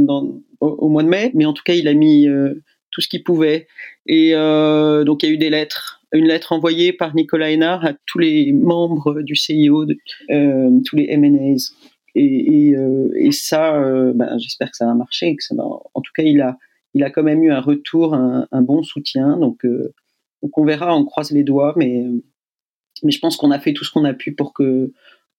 [0.60, 1.30] au, mois de mai.
[1.34, 2.26] Mais en tout cas, il a mis
[2.90, 3.66] tout ce qu'il pouvait.
[4.06, 7.94] Et donc, il y a eu des lettres une lettre envoyée par Nicolas Hénard à
[8.06, 11.72] tous les membres du CIO, tous les MNAs,
[12.14, 15.34] et, et, euh, et ça, euh, ben, j'espère que ça va marcher.
[15.36, 15.64] Que ça va...
[15.64, 16.58] En tout cas, il a,
[16.94, 19.38] il a quand même eu un retour, un, un bon soutien.
[19.38, 19.94] Donc, euh,
[20.42, 22.04] donc, on verra, on croise les doigts, mais,
[23.02, 24.92] mais je pense qu'on a fait tout ce qu'on a pu pour que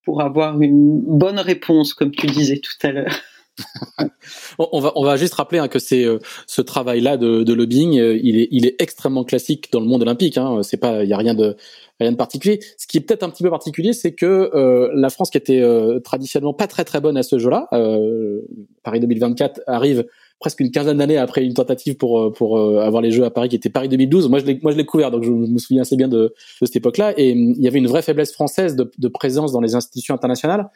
[0.03, 3.21] pour avoir une bonne réponse, comme tu disais tout à l'heure.
[4.57, 6.05] on va on va juste rappeler hein, que c'est
[6.47, 10.01] ce travail là de, de lobbying il est il est extrêmement classique dans le monde
[10.01, 11.55] olympique hein, c'est pas il y a rien de
[11.99, 12.59] rien de particulier.
[12.77, 15.61] Ce qui est peut-être un petit peu particulier, c'est que euh, la France, qui était
[15.61, 18.41] euh, traditionnellement pas très très bonne à ce jeu-là, euh,
[18.83, 20.05] Paris 2024 arrive
[20.39, 23.49] presque une quinzaine d'années après une tentative pour euh, pour avoir les Jeux à Paris
[23.49, 24.29] qui était Paris 2012.
[24.29, 26.65] Moi je l'ai moi je l'ai couvert donc je me souviens assez bien de, de
[26.65, 29.61] cette époque-là et hum, il y avait une vraie faiblesse française de, de présence dans
[29.61, 30.69] les institutions internationales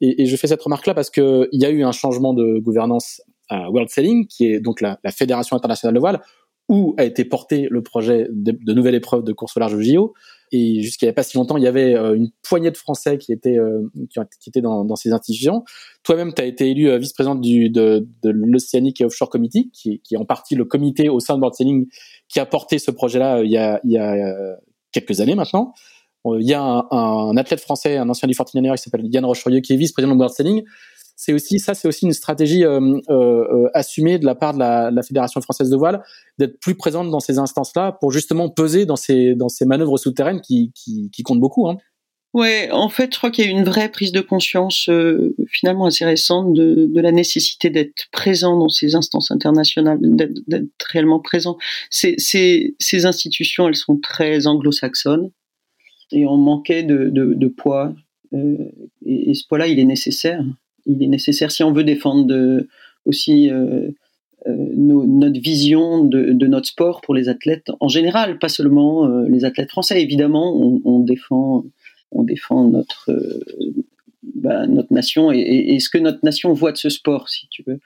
[0.00, 3.22] et, je fais cette remarque-là parce que il y a eu un changement de gouvernance
[3.48, 6.20] à World Sailing qui est donc la, fédération internationale de voile
[6.68, 10.14] où a été porté le projet de, nouvelle épreuve de course au large JO
[10.50, 12.76] et jusqu'à il n'y a pas si longtemps, il y avait euh, une poignée de
[12.76, 13.82] Français qui étaient euh,
[14.40, 15.64] qui, étaient dans, ces institutions.
[16.04, 20.00] Toi-même, tu as été élu euh, vice-présidente du de, de l'Oceanic et Offshore Committee, qui,
[20.00, 21.86] qui est en partie le comité au sein de World Sailing
[22.28, 23.80] qui a porté ce projet-là il y a
[24.92, 25.74] quelques années maintenant.
[26.26, 29.74] Il y a un, athlète français, un ancien du Fortinaire qui s'appelle Yann Rocherieux, qui
[29.74, 30.64] est vice-président de World Sailing
[31.16, 34.58] c'est aussi ça, c'est aussi une stratégie euh, euh, euh, assumée de la part de
[34.58, 36.02] la, Fédération française de voile
[36.38, 40.72] d'être plus présente dans ces instances-là pour justement peser dans ces manœuvres souterraines qui
[41.24, 41.68] comptent beaucoup.
[41.68, 41.76] Hein.
[42.34, 45.86] Ouais, en fait, je crois qu'il y a une vraie prise de conscience euh, finalement
[45.86, 51.56] assez récente de, la nécessité d'être présent dans ces instances internationales, d'être réellement présent.
[51.90, 52.16] Ces,
[53.04, 55.30] institutions, elles sont très anglo-saxonnes
[56.14, 57.94] et on manquait de, de, poids.
[58.32, 58.56] Euh,
[59.04, 60.44] et, ce poids-là, il est nécessaire
[60.86, 62.68] il est nécessaire si on veut défendre de,
[63.06, 63.88] aussi euh,
[64.46, 69.44] euh, notre vision de, notre sport pour les athlètes en général, pas seulement euh, les
[69.44, 70.02] athlètes français.
[70.02, 70.54] Évidemment,
[70.84, 71.64] on, défend,
[72.12, 73.40] on défend notre euh,
[74.22, 77.62] bah, notre nation et, et, ce que notre nation voit de ce sport, si tu
[77.66, 77.78] veux.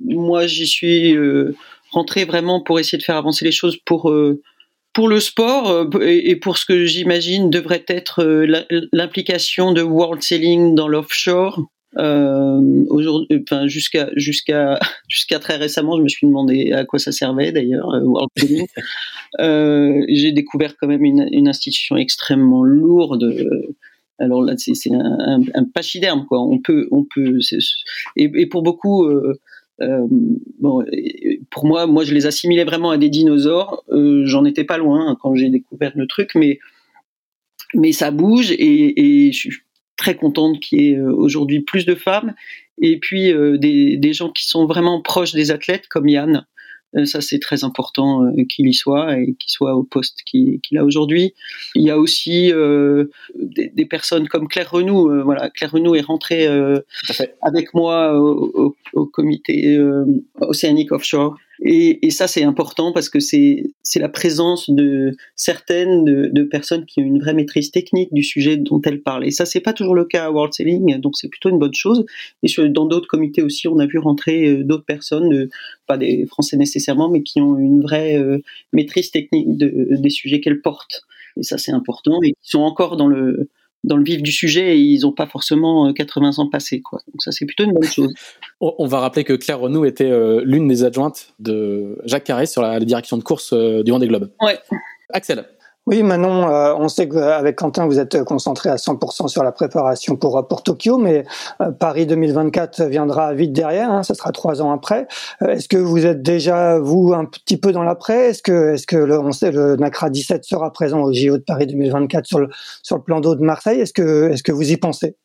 [0.00, 1.54] Moi, j'y suis euh,
[1.90, 4.12] rentré vraiment pour essayer de faire avancer les choses pour
[4.98, 8.24] pour le sport et pour ce que j'imagine devrait être
[8.92, 11.62] l'implication de World Sailing dans l'offshore
[11.98, 17.52] euh, enfin jusqu'à jusqu'à jusqu'à très récemment, je me suis demandé à quoi ça servait
[17.52, 17.94] d'ailleurs.
[17.94, 18.28] Euh, World
[19.40, 23.32] euh, J'ai découvert quand même une, une, institution extrêmement lourde.
[24.18, 26.42] Alors là, c'est un, un, un, pachyderme quoi.
[26.42, 27.38] On peut, on peut.
[28.16, 29.38] Et, et, pour beaucoup, euh,
[29.80, 30.06] euh,
[31.50, 33.84] pour moi, moi, je les assimilais vraiment à des dinosaures.
[33.90, 39.50] Euh, J'en étais pas loin quand j'ai découvert le truc, mais ça bouge et, je
[39.96, 42.34] très contente qu'il y ait euh, aujourd'hui plus de femmes
[42.80, 46.46] et puis des, gens qui sont vraiment proches des athlètes comme Yann.
[46.96, 50.84] Euh, ça, c'est très important qu'il y soit et qu'il soit au poste qu'il a
[50.84, 51.34] aujourd'hui.
[51.74, 55.10] Il y a aussi euh, des, des, personnes comme Claire Renou.
[55.10, 56.80] Euh, voilà, Claire Renou est rentrée euh,
[57.42, 59.78] avec moi au, au, au comité
[60.40, 66.86] Océanique Offshore et, ça, c'est important parce que c'est la présence de certaines de, personnes
[66.86, 69.26] qui ont une vraie maîtrise technique du sujet dont elles parlent.
[69.26, 71.74] Et ça, c'est pas toujours le cas à World Sailing, donc c'est plutôt une bonne
[71.74, 72.06] chose.
[72.42, 75.48] Et dans d'autres comités aussi, on a vu rentrer euh, d'autres personnes, euh,
[75.86, 78.38] pas des Français nécessairement, mais qui ont une vraie euh,
[78.72, 81.02] maîtrise technique de, des sujets qu'elles portent.
[81.36, 82.20] Et ça, c'est important.
[82.22, 83.48] Et qui sont encore dans le
[83.84, 86.80] dans le vif du sujet et ils n'ont pas forcément 80 euh, ans passés.
[86.80, 87.00] Quoi.
[87.12, 88.12] Donc ça, c'est plutôt une bonne chose.
[88.60, 92.62] On va rappeler que Claire Renou était euh, l'une des adjointes de Jacques Carré sur
[92.62, 94.30] la, direction de course euh, du Vendée Globe.
[94.40, 94.58] Ouais.
[95.12, 95.46] Axel.
[95.88, 100.16] Oui, Manon, euh, on sait qu'avec Quentin, vous êtes concentré à 100% sur la préparation
[100.16, 101.24] pour, Tokyo, mais
[101.62, 105.08] euh, Paris 2024 viendra vite derrière, hein, ça sera trois ans après.
[105.40, 108.28] Euh, est-ce que vous êtes déjà, vous, un petit peu dans l'après?
[108.28, 111.42] Est-ce que, est-ce que le, on sait, le NACRA 17 sera présent au JO de
[111.42, 112.48] Paris 2024 sur le,
[113.06, 113.80] plan d'eau de Marseille?
[113.80, 115.16] Est-ce que, vous y pensez?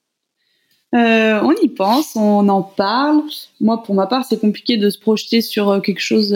[0.95, 3.21] Euh, on y pense, on en parle.
[3.59, 6.33] Moi, pour ma part, c'est compliqué de se projeter sur quelque chose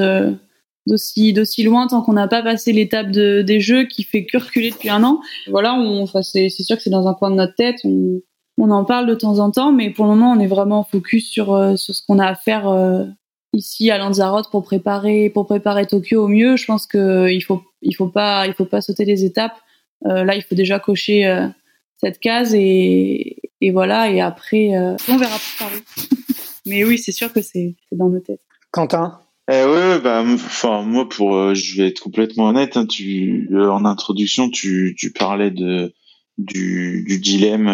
[0.88, 4.38] d'aussi d'aussi loin tant qu'on n'a pas passé l'étape de, des jeux qui fait que
[4.38, 5.20] reculer depuis un an.
[5.48, 7.78] Voilà, on, enfin c'est c'est sûr que c'est dans un coin de notre tête.
[7.84, 8.22] On,
[8.58, 11.30] on en parle de temps en temps, mais pour le moment, on est vraiment focus
[11.30, 13.06] sur euh, sur ce qu'on a à faire euh,
[13.54, 16.56] ici à Lanzarote pour préparer pour préparer Tokyo au mieux.
[16.56, 19.58] Je pense que il faut il faut pas il faut pas sauter les étapes.
[20.06, 21.48] Euh, là, il faut déjà cocher
[21.98, 24.12] cette case et, et voilà.
[24.12, 24.70] Et après,
[25.10, 25.72] on verra plus tard.
[26.68, 28.42] Mais oui, c'est sûr que c'est dans nos têtes.
[28.72, 29.20] Quentin?
[29.50, 32.78] Eh ouais, bah, enfin moi pour, je vais être complètement honnête.
[32.78, 35.94] Hein, tu en introduction, tu, tu parlais de
[36.38, 37.68] du, du dilemme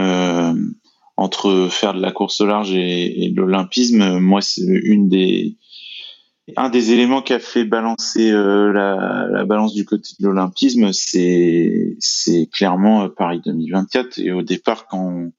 [1.17, 5.57] entre faire de la course au large et, l'olympisme, moi, c'est une des
[6.57, 10.91] un des éléments qui a fait balancer euh, la, la, balance du côté de l'olympisme,
[10.91, 14.19] c'est c'est clairement euh, Paris 2024.
[14.19, 15.31] Et au départ, quand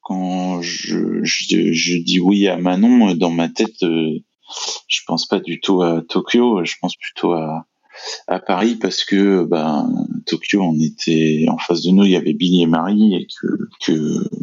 [0.00, 4.18] quand je, je, je, dis oui à Manon, dans ma tête, euh,
[4.88, 7.66] je pense pas du tout à Tokyo, je pense plutôt à
[8.26, 9.90] à Paris parce que ben
[10.26, 13.26] Tokyo on était en face de nous il y avait Billy et Marie et
[13.84, 13.94] que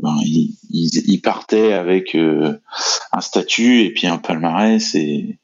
[0.01, 2.57] ben ils, partaient avec euh,
[3.11, 5.37] un statut et puis un palmarès et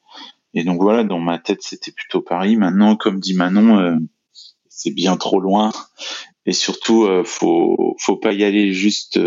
[0.56, 2.56] donc voilà dans ma tête c'était plutôt Paris.
[2.56, 3.96] Maintenant comme dit Manon euh,
[4.70, 5.72] c'est bien trop loin
[6.46, 9.20] et surtout euh, faut faut pas y aller juste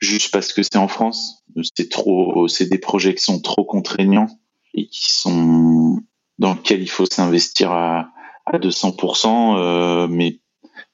[0.00, 1.44] juste parce que c'est en France
[1.74, 4.28] c'est trop c'est des projets qui sont trop contraignants
[4.74, 6.00] et qui sont
[6.38, 8.10] dans lequel il faut s'investir à,
[8.46, 10.38] à 200%, euh, mais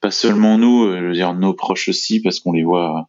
[0.01, 3.09] pas seulement nous, euh, je veux dire nos proches aussi, parce qu'on les voit,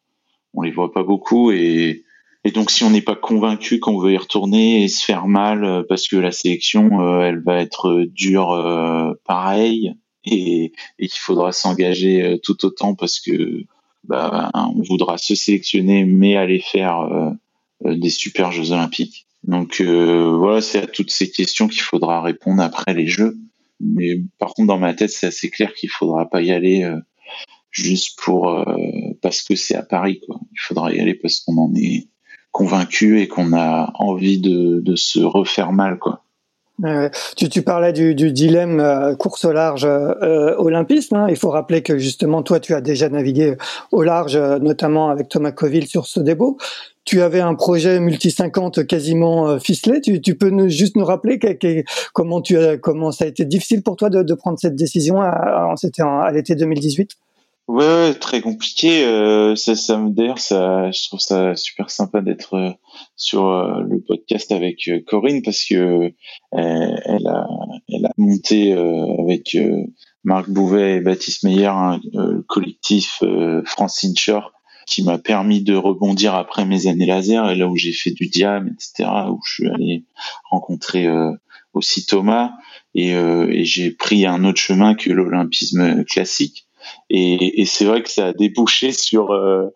[0.53, 2.03] on les voit pas beaucoup et
[2.47, 5.63] et donc si on n'est pas convaincu qu'on veut y retourner et se faire mal
[5.63, 11.51] euh, parce que la sélection euh, elle va être dure pareil et, et qu'il faudra
[11.51, 13.65] s'engager tout autant parce que
[14.07, 17.33] bah, on voudra se sélectionner mais aller faire
[17.83, 19.25] des super Jeux Olympiques.
[19.47, 23.37] Donc euh, voilà, c'est à toutes ces questions qu'il faudra répondre après les jeux.
[23.79, 26.99] Mais par contre, dans ma tête, c'est assez clair qu'il faudra pas y aller euh,
[27.69, 28.65] juste pour euh,
[29.21, 30.19] parce que c'est à Paris.
[30.25, 30.39] Quoi.
[30.51, 32.07] Il faudra y aller parce qu'on en est
[32.51, 35.99] convaincu et qu'on a envie de, de se refaire mal.
[35.99, 36.24] Quoi.
[37.35, 41.13] Tu, tu, parlais du, du dilemme euh, course au large euh, olympiste.
[41.13, 41.27] Hein.
[41.29, 43.55] Il faut rappeler que justement, toi, tu as déjà navigué
[43.91, 46.35] au large, notamment avec Thomas Coville sur ce débat
[47.05, 50.01] tu avais un projet multi 50 quasiment euh, ficelé.
[50.01, 51.39] Tu, tu peux nous, juste nous rappeler
[52.13, 55.21] comment tu as, comment ça a été difficile pour toi de, de prendre cette décision
[55.75, 57.11] C'était à, l'été 2018.
[57.67, 59.03] Ouais, très compliqué.
[59.05, 62.71] Euh, ça, ça d'ailleurs, ça, je trouve ça super sympa d'être euh,
[63.15, 66.13] sur euh, le podcast avec Corinne parce que
[66.51, 67.47] elle a,
[67.89, 69.57] elle a monté avec
[70.23, 71.99] Marc Bouvet et Baptiste Meyer un
[72.47, 73.23] collectif
[73.65, 74.55] Francine Shore
[74.85, 78.27] qui m'a permis de rebondir après mes années laser et là où j'ai fait du
[78.27, 80.05] diam, etc., où je suis allé
[80.49, 81.31] rencontrer euh,
[81.73, 82.51] aussi Thomas
[82.93, 86.64] et, euh, et j'ai pris un autre chemin que l'olympisme classique.
[87.09, 89.67] Et, c'est vrai que ça a débouché sur euh,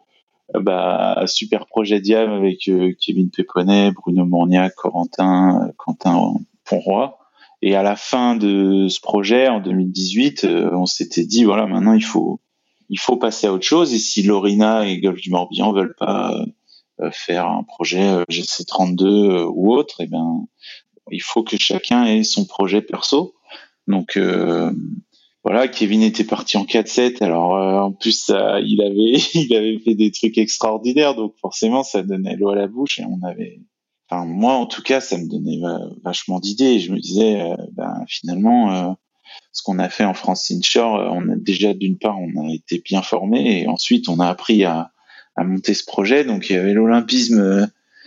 [0.53, 6.33] bah, un super projet diam avec Kevin Péponnet, Bruno Mourniac, Corentin, Quentin
[6.65, 7.15] Ponroy.
[7.61, 12.03] Et à la fin de ce projet, en 2018, on s'était dit voilà, maintenant il
[12.03, 12.39] faut
[12.89, 13.93] il faut passer à autre chose.
[13.93, 16.33] Et si Lorina et Golf du Morbihan veulent pas
[17.01, 20.45] euh, faire un projet euh, GC32 euh, ou autre, eh ben
[21.11, 23.35] il faut que chacun ait son projet perso.
[23.87, 24.19] Donc
[25.49, 27.23] voilà, Kevin était parti en 4-7.
[27.23, 32.03] Alors en plus, ça, il avait il avait fait des trucs extraordinaires, donc forcément ça
[32.03, 33.59] donnait l'eau à la bouche et on avait.
[34.09, 35.59] Enfin moi en tout cas, ça me donnait
[36.03, 36.79] vachement d'idées.
[36.79, 37.41] Je me disais,
[37.73, 38.95] ben finalement
[39.51, 42.53] ce qu'on a fait en France Inshore, euh, on a déjà d'une part on a
[42.53, 44.91] été bien formé et ensuite on a appris à,
[45.35, 46.23] à monter ce projet.
[46.23, 47.65] Donc il y avait l'olympisme euh,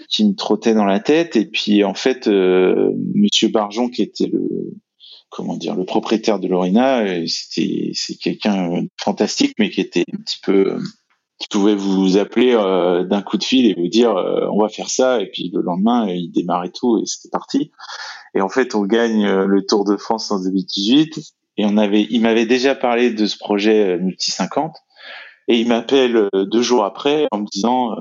[0.08, 4.26] qui me trottait dans la tête et puis en fait euh, Monsieur Barjon qui était
[4.26, 4.74] le
[5.32, 10.38] comment dire le propriétaire de Lorina, c'était c'est quelqu'un fantastique mais qui était un petit
[10.42, 10.78] peu
[11.38, 12.52] qui pouvait vous appeler
[13.08, 14.14] d'un coup de fil et vous dire
[14.52, 17.72] on va faire ça et puis le lendemain il démarrait tout et c'était parti.
[18.34, 21.20] Et en fait, on gagne euh, le Tour de France en 2018.
[21.58, 24.76] Et on avait, il m'avait déjà parlé de ce projet euh, multi 50.
[25.48, 27.96] Et il m'appelle euh, deux jours après en me disant,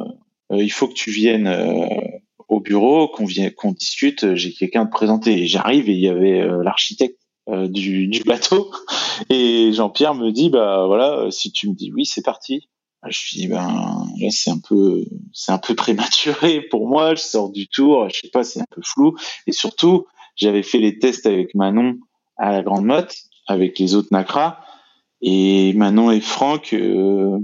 [0.52, 1.50] il faut que tu viennes
[2.50, 3.26] au bureau, qu'on
[3.56, 4.36] qu'on discute.
[4.36, 5.44] J'ai quelqu'un de présenter.
[5.44, 8.72] Et j'arrive et il y avait l'architecte du, du, bateau.
[9.30, 12.70] Et Jean-Pierre me dit, bah voilà, si tu me dis oui, c'est parti.
[13.10, 17.16] Je lui dis ben là c'est un peu c'est un peu prématuré pour moi.
[17.16, 19.16] Je sors du tour, je sais pas, c'est un peu flou.
[19.48, 21.98] Et surtout, j'avais fait les tests avec Manon
[22.38, 23.16] à la Grande Motte,
[23.48, 24.64] avec les autres Nacra,
[25.22, 27.38] et Manon et Franck euh,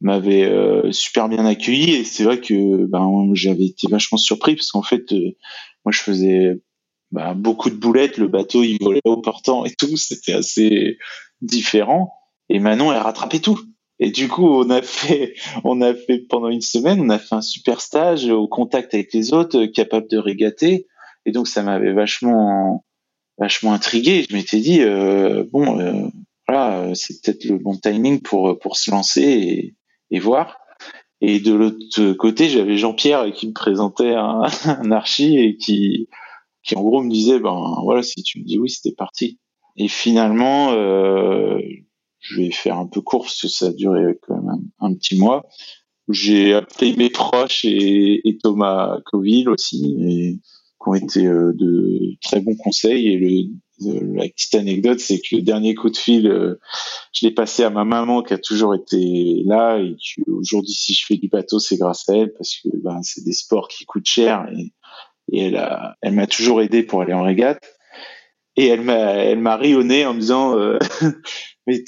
[0.00, 1.94] m'avaient euh, super bien accueilli.
[1.94, 5.36] Et c'est vrai que ben, j'avais été vachement surpris parce qu'en fait, euh,
[5.84, 6.60] moi je faisais
[7.12, 10.98] ben, beaucoup de boulettes, le bateau il volait au portant et tout, c'était assez
[11.40, 12.12] différent.
[12.48, 13.60] Et Manon elle rattrapait tout.
[13.98, 15.34] Et du coup, on a fait,
[15.64, 19.12] on a fait pendant une semaine, on a fait un super stage au contact avec
[19.14, 20.86] les autres, capable de régater.
[21.24, 22.84] Et donc ça m'avait vachement
[23.38, 24.26] vachement intrigué.
[24.28, 26.08] Je m'étais dit euh, bon euh,
[26.46, 29.74] voilà, c'est peut-être le bon timing pour pour se lancer et,
[30.10, 30.58] et voir.
[31.20, 36.08] Et de l'autre côté, j'avais Jean-Pierre qui me présentait un, un, archi et qui,
[36.66, 39.38] qui en gros me disait, ben voilà, si tu me dis oui, c'était parti.
[39.76, 41.58] Et finalement, euh,
[42.18, 45.16] je vais faire un peu court parce que ça a duré quand même un, petit
[45.16, 45.46] mois.
[46.08, 52.40] J'ai appelé mes proches et, Thomas Coville aussi, et qui ont été euh, de très
[52.40, 53.08] bons conseils.
[53.08, 56.58] Et le, la petite anecdote, c'est que le dernier coup de fil, euh,
[57.12, 59.96] je l'ai passé à ma maman qui a toujours été là et
[60.28, 63.32] aujourd'hui, si je fais du bateau, c'est grâce à elle parce que ben, c'est des
[63.32, 64.46] sports qui coûtent cher
[65.32, 67.62] et elle a, elle m'a toujours aidé pour aller en régate.
[68.56, 70.78] Et elle m'a, elle m'a rionné en me disant, euh,
[71.66, 71.82] mais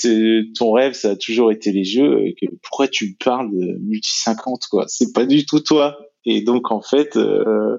[0.56, 2.34] ton rêve, ça a toujours été les jeux.
[2.62, 4.84] Pourquoi tu parles de multi 50 quoi?
[4.88, 5.98] C'est pas du tout toi.
[6.24, 7.78] Et donc en fait, euh,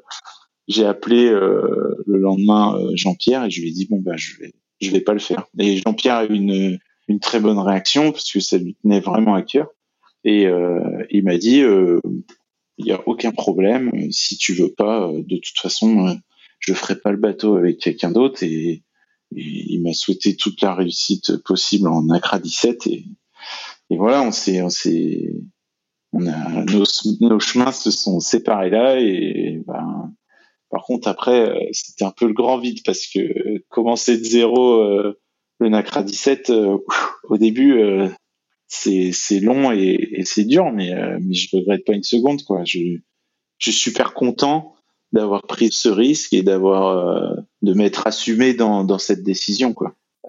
[0.67, 4.37] j'ai appelé euh, le lendemain euh, Jean-Pierre et je lui ai dit bon bah je
[4.39, 5.45] vais je vais pas le faire.
[5.59, 9.35] Et Jean-Pierre a eu une une très bonne réaction parce que ça lui tenait vraiment
[9.35, 9.67] à cœur
[10.23, 11.63] et euh, il m'a dit
[12.79, 13.91] il y a aucun problème.
[14.11, 16.17] Si tu veux pas de toute façon
[16.59, 18.83] je ferai pas le bateau avec quelqu'un d'autre et,
[19.31, 23.05] il m'a souhaité toute la réussite possible en Accra 17 et,
[23.91, 25.35] voilà on s'est on s'est
[26.13, 30.11] on a nos, chemins se sont séparés là et ben
[30.69, 34.23] par contre, après, euh, c'était un peu le grand vide parce que euh, commencer de
[34.23, 35.19] zéro euh,
[35.59, 37.81] le NACRA 17, au début,
[38.69, 42.39] c'est long et, c'est dur, mais mais je regrette pas une seconde.
[42.65, 42.97] Je
[43.59, 44.75] suis super content
[45.11, 49.73] d'avoir pris ce risque et d'avoir de m'être assumé dans cette décision.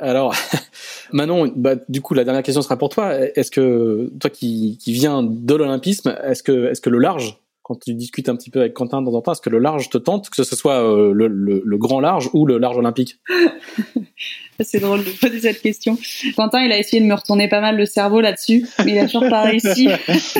[0.00, 0.34] Alors,
[1.12, 3.14] Manon, bah, du coup, la dernière question sera pour toi.
[3.14, 6.10] Est-ce que toi qui, viens de l'olympisme,
[6.44, 9.14] que est-ce que le large quand tu discutes un petit peu avec Quentin de temps
[9.14, 12.30] en temps, est-ce que le large te tente, que ce soit euh, le, grand large
[12.32, 13.18] ou le large olympique?
[14.60, 15.96] C'est drôle de poser cette question.
[16.36, 19.06] Quentin, il a essayé de me retourner pas mal le cerveau là-dessus, mais il a
[19.06, 19.88] toujours pas réussi.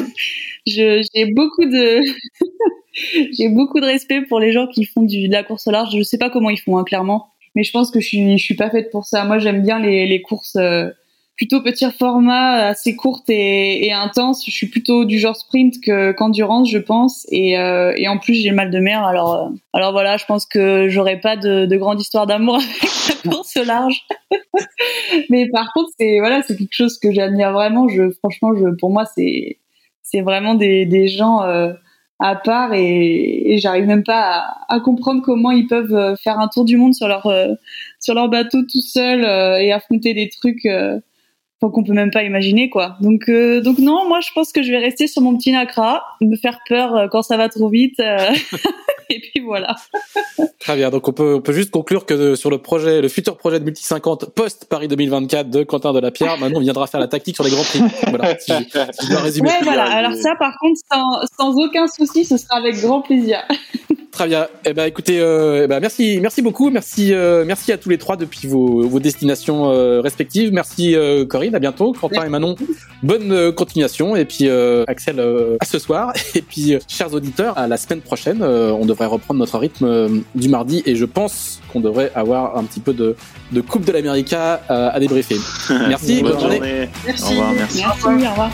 [0.67, 2.01] j'ai beaucoup de
[3.33, 5.97] j'ai beaucoup de respect pour les gens qui font du, de la course au large.
[5.97, 8.45] Je sais pas comment ils font, hein, clairement, mais je pense que je suis je
[8.45, 9.25] suis pas faite pour ça.
[9.25, 10.57] Moi, j'aime bien les, les courses.
[10.57, 10.91] Euh,
[11.41, 14.45] plutôt petit format, assez courte et, intense.
[14.45, 17.27] Je suis plutôt du genre sprint que qu'endurance, je pense.
[17.31, 19.03] Et, euh, et en plus, j'ai mal de mer.
[19.07, 23.25] Alors, euh, alors voilà, je pense que j'aurais pas de, de grande histoire d'amour avec
[23.25, 24.07] la course large.
[25.31, 27.89] Mais par contre, c'est voilà, c'est quelque chose que j'admire vraiment.
[27.89, 29.57] Je, franchement, je, pour moi, c'est
[30.03, 31.73] c'est vraiment des, des gens euh,
[32.19, 36.39] à part et, et j'arrive même pas à, à, comprendre comment ils peuvent euh, faire
[36.39, 37.55] un tour du monde sur leur euh,
[37.99, 39.25] sur leur bateau tout seul
[39.63, 40.67] et affronter des trucs
[41.69, 42.97] qu'on peut même pas imaginer quoi.
[43.01, 46.05] Donc euh, donc non, moi je pense que je vais rester sur mon petit nacra,
[46.23, 48.17] me faire peur euh, quand ça va trop vite euh,
[49.11, 49.77] et puis voilà.
[50.59, 50.89] Très bien.
[50.89, 53.65] Donc on peut on peut juste conclure que sur le projet le futur projet de
[53.65, 57.45] multi 50 post Paris 2024 de Quentin Delapierre, maintenant on viendra faire la tactique sur
[57.45, 57.83] les grands prix.
[58.09, 59.51] Voilà, si je, dois résumer.
[59.51, 59.85] Ouais, voilà.
[59.85, 63.47] Alors ça par contre sans, sans aucun souci, ce sera avec grand plaisir.
[64.13, 64.49] Très bien.
[64.65, 67.99] Eh ben, écoutez, euh, eh ben, merci, merci beaucoup, merci, euh, merci à tous les
[67.99, 70.53] trois depuis vos, vos destinations euh, respectives.
[70.53, 71.93] Merci euh, Corinne, à bientôt.
[71.93, 72.57] Quentin et Manon,
[73.05, 74.17] bonne continuation.
[74.17, 74.49] Et puis
[74.89, 75.21] Axel,
[75.61, 76.13] à ce soir.
[76.35, 78.43] Et puis, chers auditeurs, à la semaine prochaine.
[78.43, 82.81] on devrait reprendre notre rythme du mardi et je pense qu'on devrait avoir un petit
[82.81, 83.17] peu de,
[83.53, 85.37] de Coupe de l'América à débriefer.
[85.89, 86.23] Merci.
[86.23, 86.89] bonne, journée.
[87.07, 87.25] Merci.
[87.25, 87.53] Au revoir.
[87.53, 87.83] Merci.
[87.85, 88.51] merci au revoir.